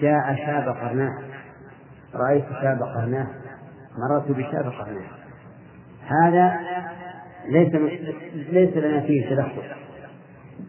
[0.00, 1.18] جاء شاب قرناه
[2.14, 3.26] رأيت شاب قرناه
[3.98, 5.08] مررت بشاب قرناه
[6.06, 6.60] هذا
[7.48, 7.74] ليس
[8.34, 9.62] ليس لنا فيه تدخل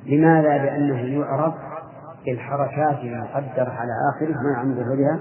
[0.05, 1.53] لماذا؟ لأنه يعرف
[2.27, 5.19] الحركات المقدرة على آخره منع من ظهورها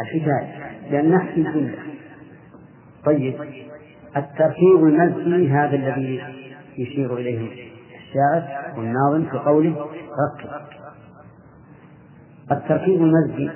[0.00, 1.78] الحكاية لأن نحكي الجملة
[3.04, 3.34] طيب
[4.16, 6.45] التركيب المزجي هذا الذي
[6.78, 9.86] يشير إليه الشاعر والناظم في قوله
[10.34, 10.50] ركب
[12.52, 13.50] التركيب المزجي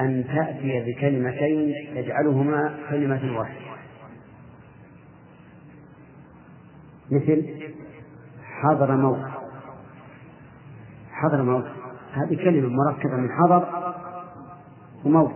[0.00, 3.60] أن تأتي بكلمتين تجعلهما كلمة واحدة.
[7.10, 7.44] مثل
[8.42, 9.26] حضر موت.
[11.10, 11.66] حضر موت.
[12.12, 13.94] هذه كلمة مركبة من حضر
[15.04, 15.32] وموت.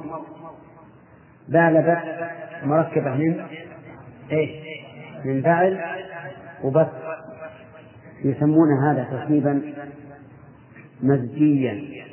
[1.48, 1.98] بالبت
[2.64, 3.40] مركبة من
[4.30, 4.50] إيش؟
[5.24, 5.80] من فعل
[6.62, 6.88] وبث.
[8.24, 9.62] يسمون هذا تركيبا
[11.02, 12.04] مزجيا.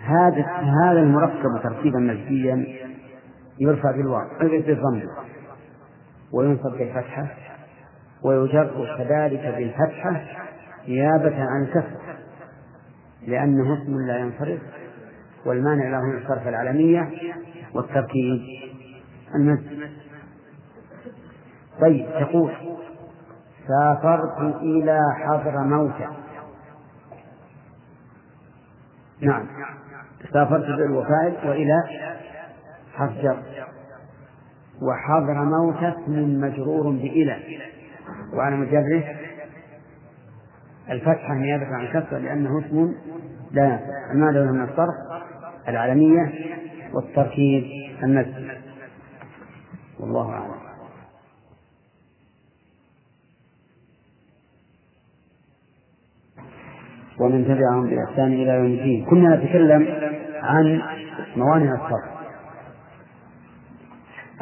[0.00, 0.44] هذا
[0.84, 2.66] هذا المركب تركيبا مزجيا
[3.60, 5.02] يرفع بالواو بالضم
[6.32, 7.26] وينصب بالفتحة
[8.22, 10.24] ويجر كذلك بالفتحة
[10.88, 12.00] نيابة عن الكسر
[13.26, 14.60] لأنه اسم لا ينصرف
[15.46, 17.10] والمانع له من الصرف العلمية
[17.74, 18.40] والتركيب
[19.34, 19.90] المسجد
[21.80, 22.52] طيب تقول
[23.68, 26.06] سافرت إلى حضر موتى
[29.20, 29.46] نعم
[30.32, 31.74] سافرت بالوفائل وإلى
[32.94, 33.36] حجر
[34.82, 37.38] وحضر موت اسم مجرور بإلى
[38.34, 39.04] وعلى مجره
[40.90, 42.94] الفتحة نيابة عن الكسر لأنه اسم
[43.52, 43.80] لا
[44.14, 44.94] ما له من الصرف
[45.68, 46.32] العالمية
[46.94, 47.64] والتركيب
[48.02, 48.50] المسجد.
[50.00, 50.53] والله أعلم.
[57.20, 59.04] ومن تبعهم بإحسان إلى يوم الدين.
[59.04, 59.86] كنا نتكلم
[60.42, 60.82] عن
[61.36, 62.14] موانع الصرف.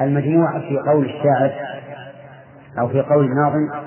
[0.00, 1.52] المجموعة في قول الشاعر
[2.78, 3.81] أو في قول الناظم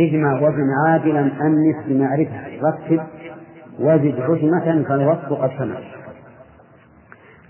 [0.00, 3.02] إجمع وزن عادلا أنس بمعرفة رتب.
[3.78, 5.76] وزد عجمة فالوصف قد سمع.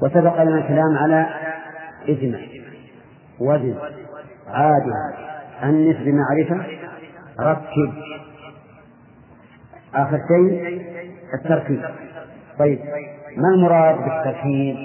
[0.02, 1.26] وسبق لنا الكلام على
[2.08, 2.38] إجمع.
[3.40, 3.76] وزد
[4.48, 5.14] عادلا
[5.62, 6.66] أنس بمعرفة
[7.40, 7.92] رتب.
[9.94, 10.82] آخر شيء
[11.34, 11.82] التركيب.
[12.58, 12.78] طيب
[13.36, 14.76] ما المراد بالتركيب؟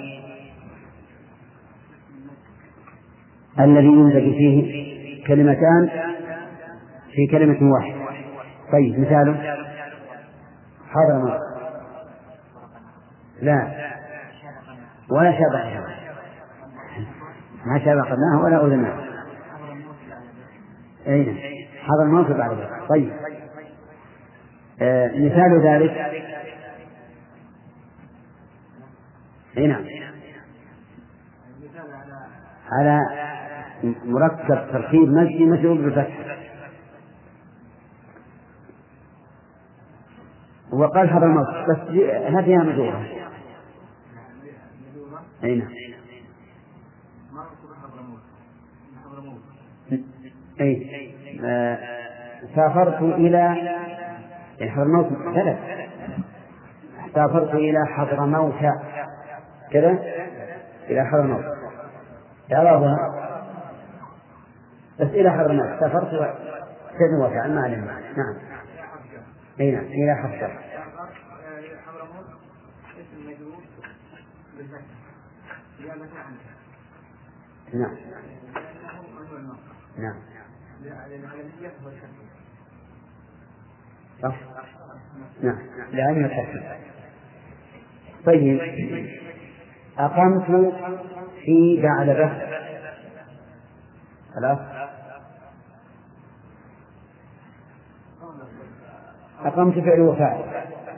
[3.59, 4.89] الذي ينتج فيه
[5.27, 6.08] كلمتان.
[7.11, 7.99] في كلمة واحدة.
[8.71, 9.59] طيب مثاله
[10.89, 11.39] حضر
[13.41, 13.89] لا.
[15.11, 15.79] ولا شبه.
[17.65, 19.09] ما شبقناه ولا أذناه.
[21.07, 21.37] أين نعم.
[21.83, 22.89] حضر الموت بعد ذلك.
[22.89, 23.13] طيب.
[24.81, 25.91] آه مثال ذلك.
[29.57, 29.85] أي نعم.
[32.71, 32.99] على
[34.05, 36.38] مركب تركيب مجدي مجرور بالفتح.
[40.71, 41.27] وقال حضر
[41.69, 41.77] بس
[42.33, 43.05] هذه مجرورة
[45.43, 45.69] أي نعم.
[50.61, 51.11] أي.
[51.45, 51.99] آه
[52.55, 53.37] سافرت إلى
[54.59, 55.57] يعني حضر الموت ثلاث
[57.15, 58.71] سافرت إلى حضر موتى
[59.71, 59.99] كذا؟
[60.89, 61.45] إلى حضر الموت
[62.53, 62.97] إعرابها
[64.99, 66.09] بس إلى حضر الموت سافرت
[66.99, 67.67] كذا وفعل ما
[68.17, 68.48] نعم.
[69.59, 70.59] أي نعم إلى حضر
[77.73, 77.95] نعم.
[79.97, 80.15] نعم.
[84.21, 84.35] صح.
[85.41, 85.59] نعم.
[85.91, 86.63] لأن الترتيب
[88.25, 88.59] طيب.
[89.97, 90.73] أقمت
[91.45, 92.59] في بعلبة
[94.35, 94.59] خلاص؟
[99.45, 100.43] أقمت فعل وفاعل.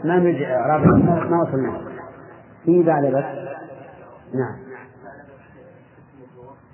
[0.03, 1.91] ما نرجع ما وصلنا.
[2.65, 3.19] في بعلبة
[4.33, 4.57] نعم.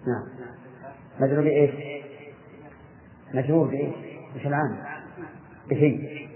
[0.07, 0.23] نعم.
[1.19, 1.71] مجرور بإيش؟
[3.33, 3.95] مجرور بإيش؟
[4.35, 4.77] وش العام؟
[5.69, 6.27] بشيء.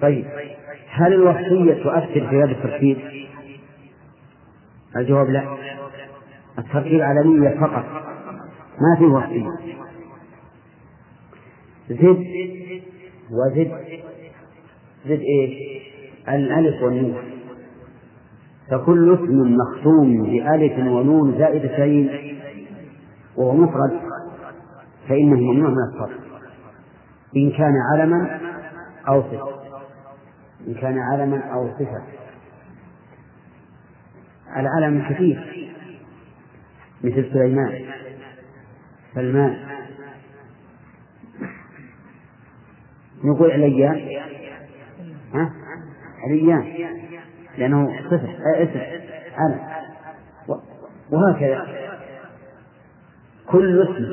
[0.00, 0.26] طيب.
[0.88, 2.98] هل الوصية تؤثر في هذا التركيب؟
[4.96, 5.63] الجواب لا.
[6.58, 7.84] التركيب على فقط.
[8.80, 9.48] ما في وصية
[11.88, 12.26] زد.
[13.30, 13.72] وزد.
[15.06, 15.82] زد إيش؟
[16.28, 17.14] الألف والنون.
[18.70, 22.10] فكل اسم مختوم بألف ونون زائدتين
[23.36, 24.00] وهو مفرد
[25.08, 26.24] فإنه ممنوع من الصرف.
[27.36, 28.40] إن كان علما
[29.08, 29.48] أو صفة.
[30.68, 32.02] إن كان علما أو صفة.
[34.56, 35.63] العلم كثير.
[37.04, 37.84] مثل سليمان.
[39.14, 39.56] سلمان.
[43.24, 44.08] نقول عليان.
[45.34, 45.50] ها؟
[46.24, 46.88] عليان.
[47.58, 48.28] لأنه صفة
[48.62, 48.80] اسم.
[49.36, 49.60] علم
[51.10, 51.66] وهكذا.
[53.46, 54.06] كل اسم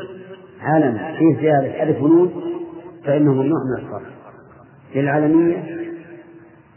[0.62, 2.34] علم فيه زيادة ألف ونون
[3.06, 4.14] فإنه ممنوع من الصرف.
[4.96, 5.64] للعالمية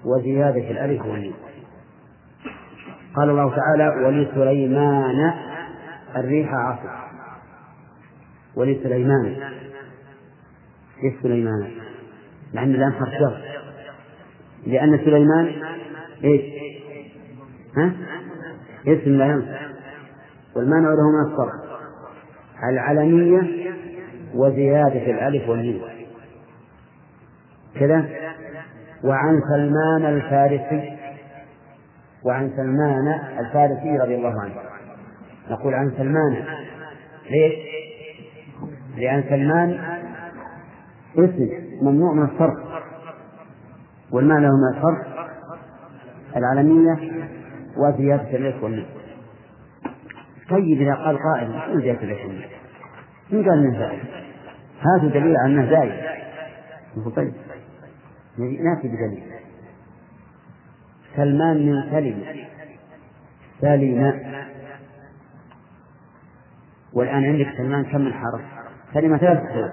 [0.04, 1.34] وزيادة الألف والنون.
[3.16, 5.34] قال الله تعالى ولسليمان
[6.16, 7.04] الريح عاصف.
[8.56, 9.36] ولسليمان
[11.02, 11.70] لسليمان
[12.52, 13.34] لأن الآن حرف
[14.66, 15.62] لأن سليمان
[16.24, 16.42] إيش؟
[17.76, 17.92] ها؟
[18.86, 19.74] اسم ينصب
[20.56, 21.80] والمانع له من الصرف.
[22.70, 23.72] العلمية
[24.34, 25.82] وزيادة الألف والميم.
[27.80, 28.08] كذا؟
[29.04, 30.98] وعن سلمان الفارسي.
[32.24, 34.54] وعن سلمان الفارسي رضي الله عنه.
[35.50, 36.44] نقول عن سلمان.
[37.30, 37.54] ليش؟
[38.96, 39.78] لأن سلمان
[41.18, 41.48] اسم
[41.82, 42.74] ممنوع من الصرف.
[44.12, 45.06] والمعنى له من الصرف
[46.36, 46.98] العالمية
[47.76, 48.86] وزيادة الإلف والنون
[50.50, 52.44] طيب إذا قال قائل شو زيادة الإلف؟
[53.30, 54.00] من قال انه زائد؟
[54.80, 56.04] هذا دليل على أنه زائد.
[57.16, 57.32] طيب.
[58.38, 59.22] نأتي بدليل.
[61.16, 62.24] سلمان من سلم
[63.60, 64.33] سلم
[66.94, 68.40] والآن عندك سلمان كم من حرف؟
[68.94, 69.70] سلم ثلاث حروف.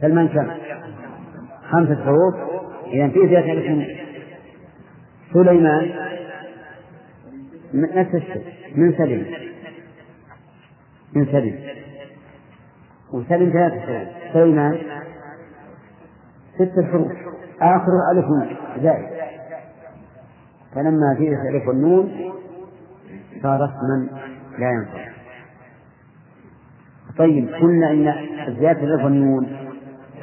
[0.00, 0.50] سلمان كم؟
[1.70, 2.34] خمسة حروف.
[2.86, 3.84] إذا في زيادة لكم
[5.32, 5.90] سليمان.
[7.74, 8.44] نفس الشيء.
[8.76, 9.26] من سلم
[11.12, 11.58] من سلم
[13.12, 14.78] وسلم ثلاث حروف سليمان
[16.54, 17.12] ست حروف.
[17.60, 18.26] آخر ألف
[18.82, 19.08] زائد.
[20.74, 22.32] فلما زيدت الألف والنون
[23.42, 24.08] صار اسما
[24.58, 25.09] لا ينفع.
[27.18, 28.14] طيب قلنا إن
[28.58, 29.70] زيادة الألف والنون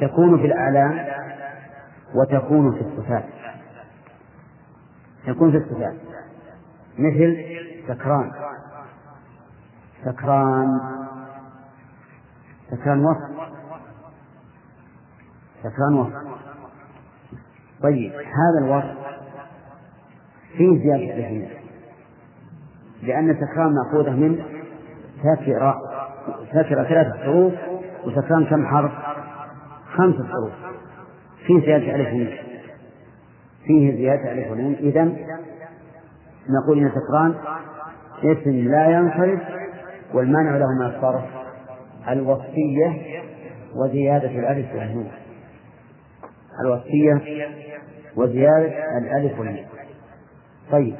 [0.00, 1.06] تكون في الأعلام
[2.14, 3.24] وتكون في الصفات.
[5.26, 5.94] تكون في الصفات.
[6.98, 7.44] مثل
[7.88, 8.32] سكران.
[10.04, 10.80] سكران.
[12.70, 13.50] سكران وصف.
[15.62, 16.28] سكران وصف.
[17.82, 18.98] طيب هذا الوصف
[20.56, 21.48] فيه زيادة أم لا
[23.02, 24.42] لأن سكران مأخوذة من
[25.22, 25.87] سكر
[26.52, 27.52] سكر ثلاثة حروف
[28.04, 28.92] وسكران كم حرف؟
[29.96, 30.52] خمسة حروف.
[31.46, 32.36] فيه زيادة ألف ونون
[33.66, 35.04] فيه زيادة ألف ونون إذا
[36.48, 37.34] نقول إن سكران
[38.24, 39.40] اسم لا ينصرف
[40.14, 41.24] والمانع له من الصرف
[42.08, 43.02] الوصفية
[43.74, 45.10] وزيادة الألف والنون
[46.64, 47.22] الوصفية
[48.16, 49.66] وزيادة الألف والنون
[50.70, 50.94] طيب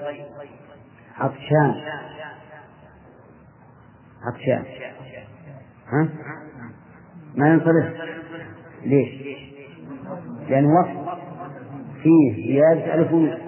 [1.18, 1.74] عطشان
[4.28, 4.64] عطشان.
[5.92, 6.08] ها؟
[7.36, 7.94] ما ينصرف.
[8.84, 9.38] ليش؟
[10.48, 11.18] لأن وصف
[12.02, 13.38] فيه زيادة ألف ونون.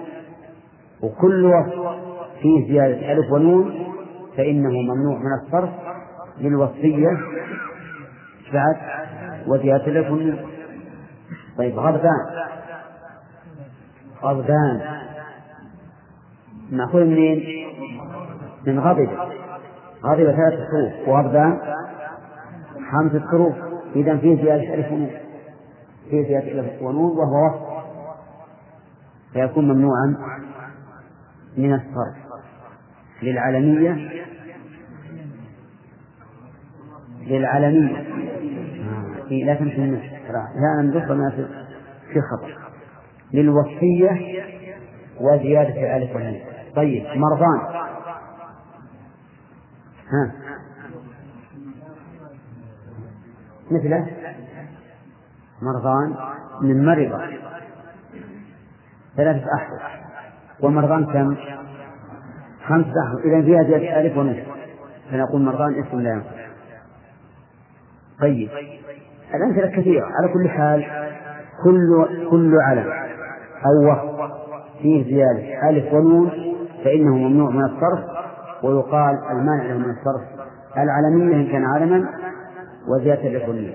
[1.01, 2.01] وكل وصف
[2.41, 3.93] فيه زيادة ألف ونون
[4.37, 5.69] فإنه ممنوع من الصرف
[6.39, 7.09] للوصفية.
[8.53, 8.77] بعد
[9.47, 10.39] وزيادة ألف ونون.
[11.57, 12.25] طيب غضبان.
[14.23, 14.81] غضبان.
[16.71, 17.67] مأخوذ منين؟
[18.67, 19.09] من غضب.
[20.05, 21.07] غضب ثلاث حروف.
[21.07, 21.59] وغضبان
[22.91, 23.55] خمسة حروف.
[23.95, 25.09] إذا فيه زيادة ألف ونون
[26.09, 27.85] فيه زيادة ألف ونون وهو وصف.
[29.33, 30.15] فيكون ممنوعا
[31.57, 32.15] من الصرف.
[33.23, 34.11] للعلمية.
[37.27, 37.97] للعلمية.
[39.45, 41.29] لا تمشي النفس لا ندخل ما
[42.13, 42.47] في خطأ.
[43.33, 44.41] للوصفية
[45.21, 46.39] وزيادة الألف والنون
[46.75, 47.80] طيب مرضان.
[50.11, 50.31] ها.
[53.71, 54.07] مثله
[55.61, 56.15] مرضان
[56.61, 57.21] من مرض.
[59.17, 59.81] ثلاثة أحرف.
[60.61, 61.35] ومرضان كم؟
[62.67, 63.25] خمسة أحرف.
[63.25, 64.47] إذا فيها زيادة ألف ونصف.
[65.11, 66.11] فنقول مرضان اسم لا.
[66.11, 66.29] ينفع
[68.21, 68.49] طيب.
[69.33, 70.05] الأمثلة كثيرة.
[70.05, 70.85] على كل حال
[71.63, 72.91] كل كل علم.
[73.65, 74.31] أو وصف.
[74.81, 75.69] فيه زيادة.
[75.69, 76.29] ألف ونون
[76.83, 78.10] فإنه ممنوع من الصرف.
[78.63, 80.21] ويقال المانع له من الصرف
[80.77, 82.09] العلمية إن كان علما
[82.87, 83.73] وزيادة والنون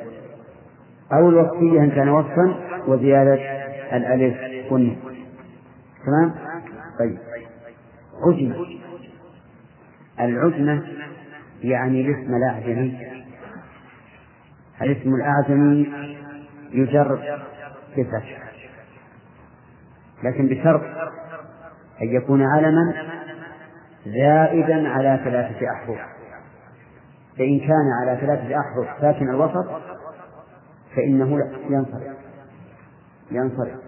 [1.13, 2.55] أو الوصفية إن كان وصفا
[2.87, 3.35] وزيادة
[3.97, 4.37] الألف
[4.73, 4.97] والنون.
[6.07, 6.35] تمام؟
[6.99, 7.19] طيب.
[8.23, 8.67] عجمة.
[10.21, 10.83] العجمة
[11.63, 12.99] يعني الاسم الأعجمي.
[14.83, 15.93] الاسم الأعجمي
[16.73, 17.39] يجر
[17.97, 18.47] بفتح
[20.25, 20.83] لكن بشرط
[22.03, 23.16] أن يكون علما
[24.07, 25.99] زائدا على ثلاثة أحرف.
[27.39, 29.67] فإن كان على ثلاثة أحرف ساكن الوسط
[30.97, 31.39] فإنه
[31.71, 32.17] ينصرف.
[33.31, 33.79] ينصرف.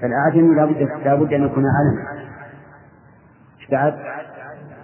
[0.00, 2.26] فالأعجمي لابد لابد أن يكون علما
[3.70, 3.94] بعد؟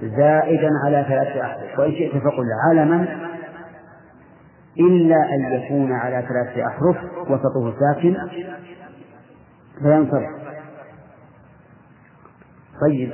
[0.03, 1.79] زائدا على ثلاثة أحرف.
[1.79, 3.07] وإن شئت فقل علما.
[4.79, 6.97] إلا أن يكون على ثلاثة أحرف
[7.31, 8.17] وسطه ساكن
[9.83, 10.43] فينصرف.
[12.81, 13.13] طيب.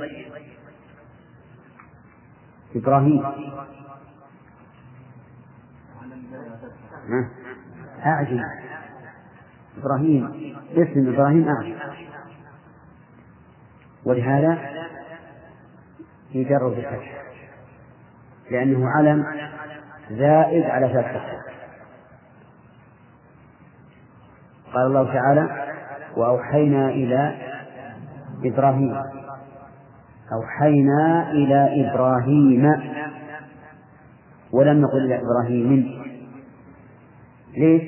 [2.76, 3.24] إبراهيم.
[8.06, 8.40] أعجم
[9.78, 10.54] إبراهيم.
[10.72, 11.78] اسم إبراهيم أعجم
[14.04, 14.58] ولهذا
[16.34, 17.22] يجرب الفتح
[18.50, 19.24] لأنه علم
[20.10, 21.38] زائد على فتح
[24.74, 25.74] قال الله تعالى
[26.16, 27.38] وأوحينا إلى
[28.44, 29.17] إبراهيم.
[30.32, 32.72] أوحينا إلى إبراهيم.
[34.52, 35.98] ولم نقل إلى إبراهيم.
[37.56, 37.82] ليش؟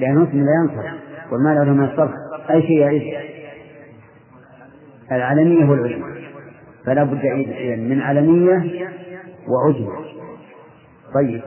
[0.00, 1.02] لأنه اسم لا ينصرف
[1.32, 2.10] والمال له من الصرف.
[2.50, 3.02] أي شيء يعيش؟
[5.12, 6.06] العلمية والعجمة
[6.84, 7.24] فلا بد
[7.78, 8.88] من علمية
[9.48, 10.04] وعجمة
[11.14, 11.42] طيب.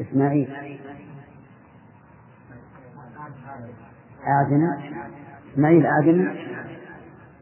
[0.00, 0.48] إسماعيل.
[4.26, 4.80] أعدنا
[5.52, 6.34] إسماعيل أعدنا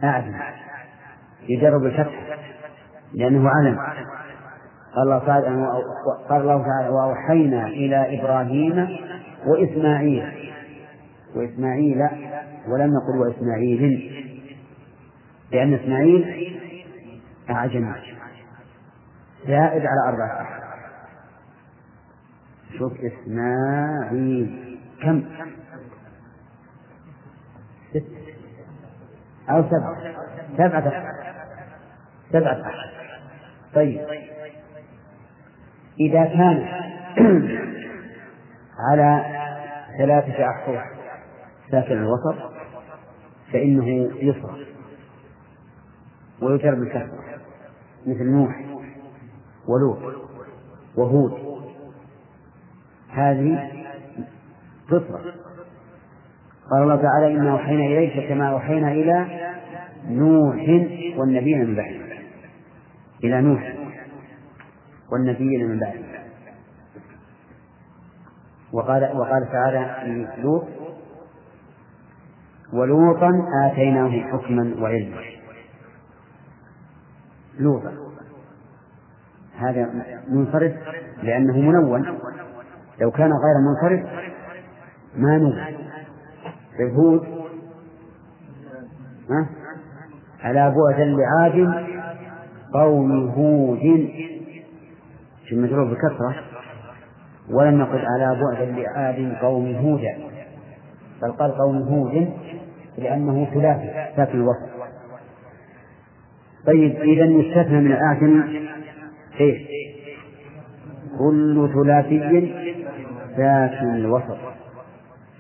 [0.05, 0.43] أعدنا
[1.48, 2.39] يجرب الفتح.
[3.14, 3.78] لأنه علم.
[4.94, 5.47] قال الله تعالى
[6.28, 8.89] قال الله تعالى وأوحينا إلى إبراهيم
[9.47, 10.52] وإسماعيل.
[11.36, 12.02] وإسماعيل
[12.68, 14.12] ولم نقل وإسماعيل.
[15.52, 16.52] لأن إسماعيل
[17.51, 17.93] أعجم.
[19.47, 20.48] زائد على أربعة.
[22.78, 24.78] شوف إسماعيل.
[25.02, 25.22] كم؟
[27.90, 28.05] ست.
[29.51, 29.97] أو سبعة.
[30.56, 31.02] سبعة.
[32.32, 32.73] سبعة.
[33.74, 34.01] طيب.
[36.01, 36.69] إذا كان
[38.90, 39.24] على
[39.98, 40.82] ثلاثة أحرف
[41.70, 42.35] ساكن الوسط
[43.52, 43.89] فإنه
[44.23, 44.69] يصرف
[46.43, 47.19] ويجر بالكسر
[48.06, 48.65] مثل نوح
[49.69, 49.98] ولوط
[50.97, 51.48] وهود.
[53.09, 53.70] هذه
[54.89, 55.47] تصرف
[56.70, 59.27] قال الله تعالى إنا أوحينا إليك كما أوحينا إلى
[60.09, 60.57] نوح
[61.19, 62.19] والنبيين من بعده
[63.24, 63.74] إلى نوح
[65.12, 66.09] والنبيين من بعده
[68.73, 70.65] وقال وقال تعالى في لوط
[72.73, 73.32] ولوطا
[73.65, 75.20] آتيناه حكما وعلما.
[77.59, 77.93] لوطا
[79.59, 80.73] هذا منصرف
[81.23, 82.19] لأنه منون.
[83.01, 84.11] لو كان غير منصرف
[85.16, 85.88] ما نون.
[86.82, 87.38] هود
[90.40, 91.86] على بعد لعاد
[92.72, 94.09] قوم هود.
[95.46, 96.34] في المجرور بكثرة
[97.50, 100.18] ولم نقل على بعد لعاد قوم هودا
[101.22, 102.32] بل قال قوم هود
[102.98, 104.68] لأنه ثلاثي ساكن الوسط.
[106.66, 108.42] طيب إذا يستثنى من الآثم
[109.40, 109.59] إيش؟
[111.18, 112.18] كل ثلاثي
[113.36, 114.38] ساكن الوسط.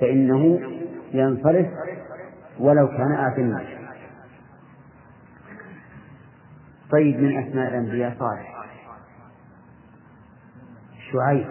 [0.00, 0.60] فإنه
[1.12, 1.66] ينصرف
[2.58, 3.64] ولو كان آثما
[6.90, 8.64] طيب من أسماء الأنبياء صالح.
[11.12, 11.46] شعيب.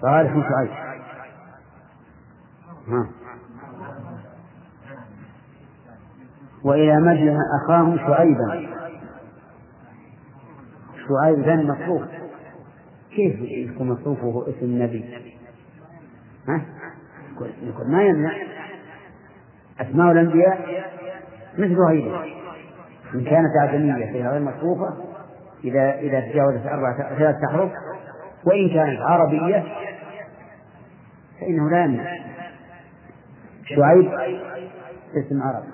[0.00, 0.70] صالح شعيب
[2.88, 3.10] ها.
[6.64, 8.76] وإلى مدين أخاهم شعيبا.
[11.08, 12.02] شعيب ذن مصروف.
[13.10, 15.34] كيف يكون مصروف وهو اسم النبي؟
[16.48, 16.64] ها؟
[17.62, 18.32] يقول ما يمنع
[19.80, 20.84] أسماء الأنبياء
[21.58, 22.24] مثل هذه
[23.14, 24.96] إن كانت أعجمية فهي غير مصروفة
[25.64, 27.70] إذا إذا تجاوزت أربعة ثلاثة أحرف
[28.44, 29.64] وإن كانت عربية
[31.40, 32.16] فإنه لا يمنع.
[33.64, 34.12] شعيب
[35.14, 35.66] اسم عربي.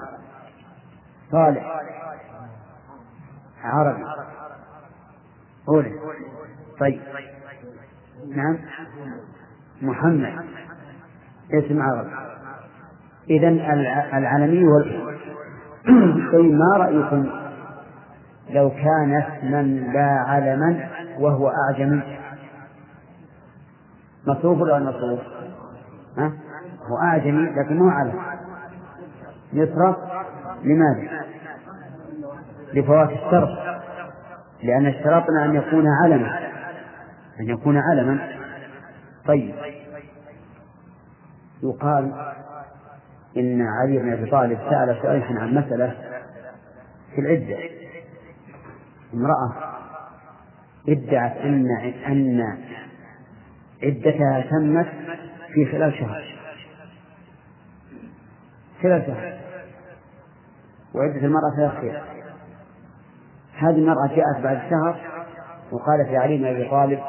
[1.32, 1.80] صالح
[3.64, 4.04] عربي.
[5.68, 5.92] أولى
[6.80, 7.00] طيب.
[8.28, 8.58] نعم.
[9.82, 10.65] محمد.
[11.54, 12.10] اسم عربي
[13.30, 13.48] إذا
[14.18, 15.16] العالمي وال
[16.32, 17.26] طيب ما رأيكم؟
[18.50, 22.02] لو كان اسما لا علما وهو أعجمي.
[24.26, 25.20] مصروف ولا مصروف؟
[26.18, 26.32] ها؟
[26.86, 28.14] هو أعجمي لكن مو علم.
[29.52, 29.96] يصرف
[30.64, 31.24] لماذا؟
[32.74, 33.48] لفوات الشرط.
[34.62, 36.38] لأن اشترطنا أن يكون علما.
[37.40, 38.18] أن يكون علما.
[39.26, 39.54] طيب.
[41.62, 42.34] يقال
[43.36, 45.94] إن علي بن أبي طالب سأل سؤال عن مسألة
[47.14, 47.58] في العدة.
[49.14, 49.52] امرأة
[50.88, 51.66] ادعت أن
[52.06, 52.58] أن
[53.82, 54.86] عدتها تمت
[55.54, 56.38] في خلال شهر.
[58.82, 59.38] خلال شهر.
[60.94, 62.02] وعدة المرأة ثلاث خير
[63.58, 65.00] هذه المرأة جاءت بعد شهر
[65.72, 67.00] وقالت لعلي بن أبي طالب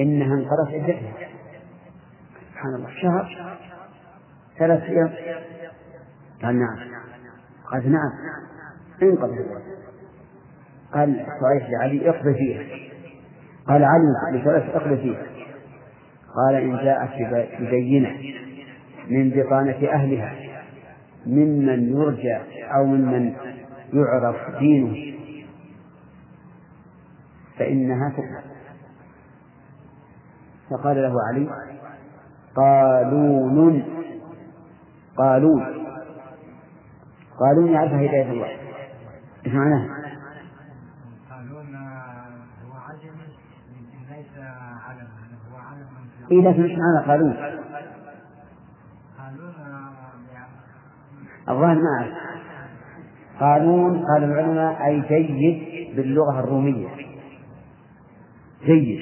[0.00, 1.12] إنها انقضت عدتها.
[2.62, 2.90] سبحان الله.
[3.02, 3.58] شهر
[4.58, 5.12] ثلاث أيام.
[6.42, 6.78] قال نعم.
[7.72, 8.12] قالت نعم.
[9.02, 9.30] انقض
[10.92, 12.62] قال شريح لعلي اقضي فيها
[13.68, 15.22] قال علي لشريح اقضي فيها
[16.36, 17.10] قال إن جاءت
[17.60, 18.16] ببينة
[19.08, 20.36] من بطانة أهلها
[21.26, 22.36] ممن يرجى
[22.74, 23.34] أو ممن
[23.92, 25.14] يعرف دينه
[27.58, 28.52] فإنها تقبل
[30.70, 31.48] فقال له علي
[32.56, 33.84] قالون.
[35.16, 35.62] قالون.
[37.40, 38.48] قالون يعرفها هداية الله.
[39.46, 39.88] إيش معناها؟
[41.30, 44.38] قالون هو يمكن ليس
[44.86, 45.08] علما
[45.52, 45.86] هو علم
[46.32, 47.36] اي لكن إيش معنى قالون؟
[49.18, 49.52] قالون
[51.48, 52.14] الظاهر ما أعرف.
[53.40, 56.88] قانون قال العلماء أي جيد باللغة الرومية.
[58.64, 59.00] جيد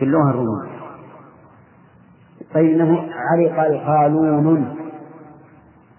[0.00, 0.69] باللغة الرومية.
[2.54, 4.80] طيب انه علي قال قانون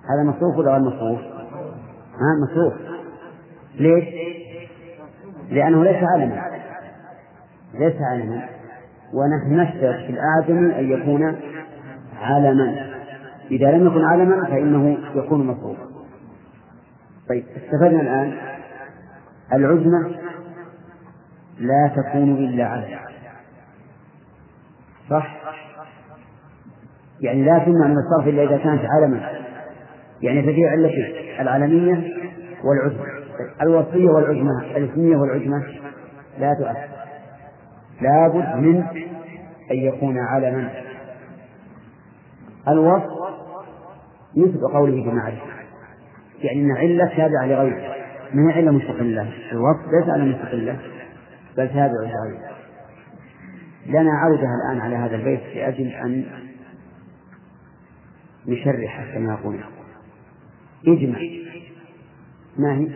[0.10, 1.20] هذا مصروف ولا غير مصروف؟
[2.14, 2.74] ها مصروف.
[3.76, 4.06] ليش؟
[5.50, 6.42] لأنه ليس علما.
[7.74, 8.50] ليس علما.
[9.14, 11.36] ونحن نشترط في الآدم أن يكون
[12.22, 12.92] علما.
[13.52, 15.84] إذا لم يكن علما فإنه يكون مصروفا
[17.30, 18.34] طيب استفدنا الآن.
[19.54, 20.12] العزمة
[21.60, 23.00] لا تكون إلا علما
[25.10, 25.42] صح؟
[27.22, 29.30] يعني لا تمنع من الصرف إلا إذا كانت علما.
[30.22, 32.14] يعني ففي علتين العلمية
[32.64, 33.06] والعزمة
[33.62, 35.64] الوصية والعزمة الاسمية والعزمة
[36.40, 36.88] لا تؤثر.
[38.02, 38.84] لابد من
[39.72, 40.70] أن يكون علما.
[42.68, 43.22] الوصف
[44.38, 45.52] مثل قوله بمعرفة
[46.40, 47.96] يعني أن علة تابعة لغيره.
[48.34, 50.78] ما هي علة مستقلة الوصف ليس على مستقلة
[51.58, 52.52] بل تابع لغيره.
[53.86, 56.24] لنا عودة الآن على هذا البيت لأجل أن
[58.48, 59.60] نشرح كما يقول.
[60.88, 61.20] اجمع.
[62.58, 62.88] ما هي؟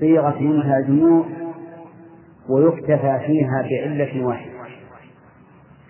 [0.00, 1.26] صيغة منها جموع
[2.48, 4.52] ويكتفى فيها بعلة واحدة.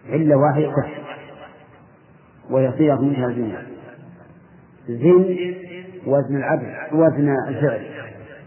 [0.08, 0.72] علة واحدة.
[0.72, 1.06] تكفي
[2.50, 3.62] وهي صيغ منها الجموع
[4.88, 5.54] زن
[6.06, 7.86] وزن العبد وزن الفعل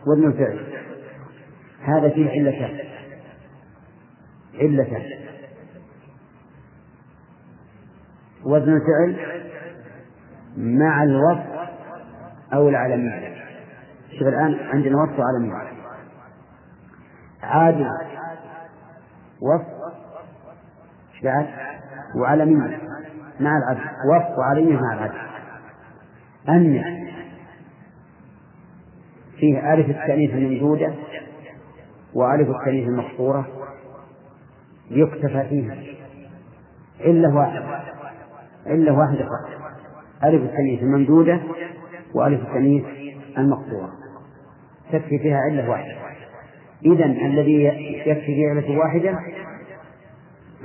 [0.07, 0.59] وزن الفعل.
[1.81, 2.79] هذا فيه علتان
[4.59, 5.03] علتان
[8.45, 9.15] وزن الفعل
[10.59, 11.69] مع الوصف
[12.53, 13.35] أو العلمية
[14.19, 15.53] شوف الآن عندنا وصف وعلمية
[17.43, 17.87] عادل
[19.41, 19.79] وصف.
[21.23, 21.47] بعد؟
[22.15, 22.79] وعلمية
[23.39, 23.81] مع العدل.
[24.15, 25.19] وصف وعلمية مع العدل.
[26.49, 26.83] أن.
[29.39, 30.93] فيه ألف التأنيث الممدودة
[32.13, 33.47] وألف التأنيث المقصورة
[34.89, 35.75] يكتفى فيها.
[36.99, 37.81] علة واحدة
[38.65, 39.68] علة واحدة فقط.
[40.23, 41.41] ألف التأنيث الممدودة
[42.13, 42.85] وألف التأنيث
[43.37, 43.89] المقصورة.
[44.91, 45.95] تكفي فيها علة واحدة.
[46.85, 49.19] إذا الذي يكفي فيه علة واحدة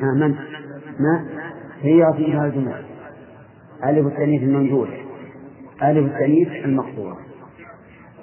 [0.02, 0.35] من؟
[1.01, 1.28] ما؟
[1.82, 2.78] هي فيها الجموع
[3.85, 4.93] ألف التأنيث الممدودة.
[5.82, 7.18] ألف التأنيث المقصورة.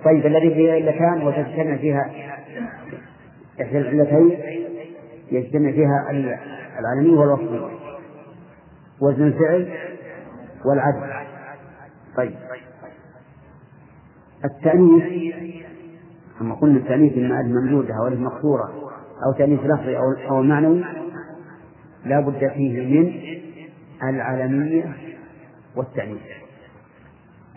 [0.06, 2.12] طيب الذي فيها علتان وتجتمع فيها
[3.62, 4.40] إحدى العلتين
[5.32, 6.12] يجتمع فيها
[6.80, 7.68] العالمية والوصفية
[9.02, 9.70] وزن الفعل
[10.66, 11.21] والعدل.
[12.18, 12.36] طيب.
[14.46, 15.34] التأنيث
[16.40, 18.74] كما قلنا التأنيث إما ممدودة أو مقصورة
[19.26, 20.84] أو تأنيث لفظي أو أو معنوي
[22.06, 23.14] لا بد فيه من
[24.04, 24.96] العلمية
[25.76, 26.22] والتأنيث.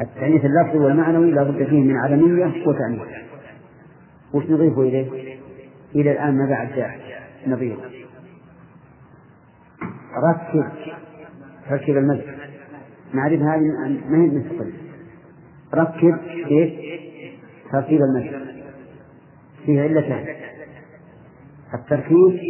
[0.00, 3.02] التأنيث اللفظي والمعنوي لا بد فيه من علمية وتأنيث.
[4.34, 5.34] وش نضيف إليه؟
[5.94, 7.00] إلى الآن ما بعد جاء
[7.46, 7.76] نظير
[10.16, 10.64] ركب
[11.70, 11.96] ركب
[13.14, 13.60] المسجد نعرف هذه
[14.08, 14.72] ما هي مستقلة
[15.74, 16.18] ركب
[16.48, 16.72] كيف؟
[17.72, 18.64] تركيب المسجد
[19.66, 20.26] فيه علتان
[21.74, 22.40] التركيب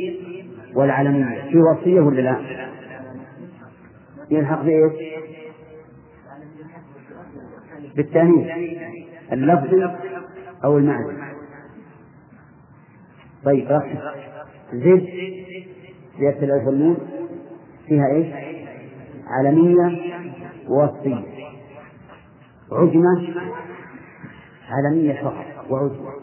[0.75, 2.39] والعلمية في وصية ولا لا؟
[4.31, 4.93] يلحق بإيش؟
[7.97, 8.47] بالتأنيث
[9.33, 9.97] اللفظي
[10.65, 11.35] أو المعنى
[13.45, 13.99] طيب ركز
[14.73, 15.09] زد
[16.19, 16.99] زيادة الألف
[17.87, 18.27] فيها إيش؟
[19.27, 20.14] علمية
[20.69, 21.25] ووصية.
[22.73, 23.35] عجمة
[24.69, 26.15] علمية فقط وعجمة.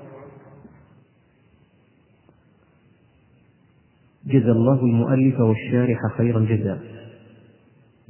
[4.26, 6.80] جزا الله المؤلف والشارح خير الجزاء.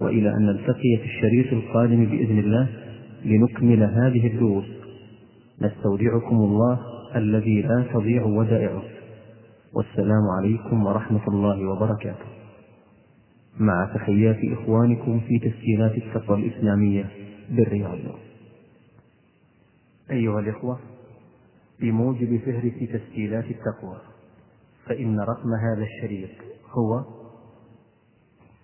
[0.02, 2.70] وإلى أن نلتقي في الشريط القادم بإذن الله
[3.26, 4.66] لنكمل هذه الدروس.
[5.62, 6.80] نستودعكم الله
[7.16, 8.84] الذي لا تضيع ودائعه.
[9.74, 12.41] والسلام عليكم ورحمة الله وبركاته.
[13.62, 17.10] مع تحيات إخوانكم في تسجيلات التقوى الإسلامية
[17.50, 18.00] بالرياض.
[20.12, 20.80] أيها الإخوة
[21.80, 23.98] بموجب فهرس تسجيلات التقوى
[24.86, 26.30] فإن رقم هذا الشريط
[26.72, 27.04] هو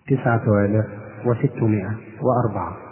[0.08, 0.86] تسعة آلاف
[1.26, 2.87] وستمائة وأربعة.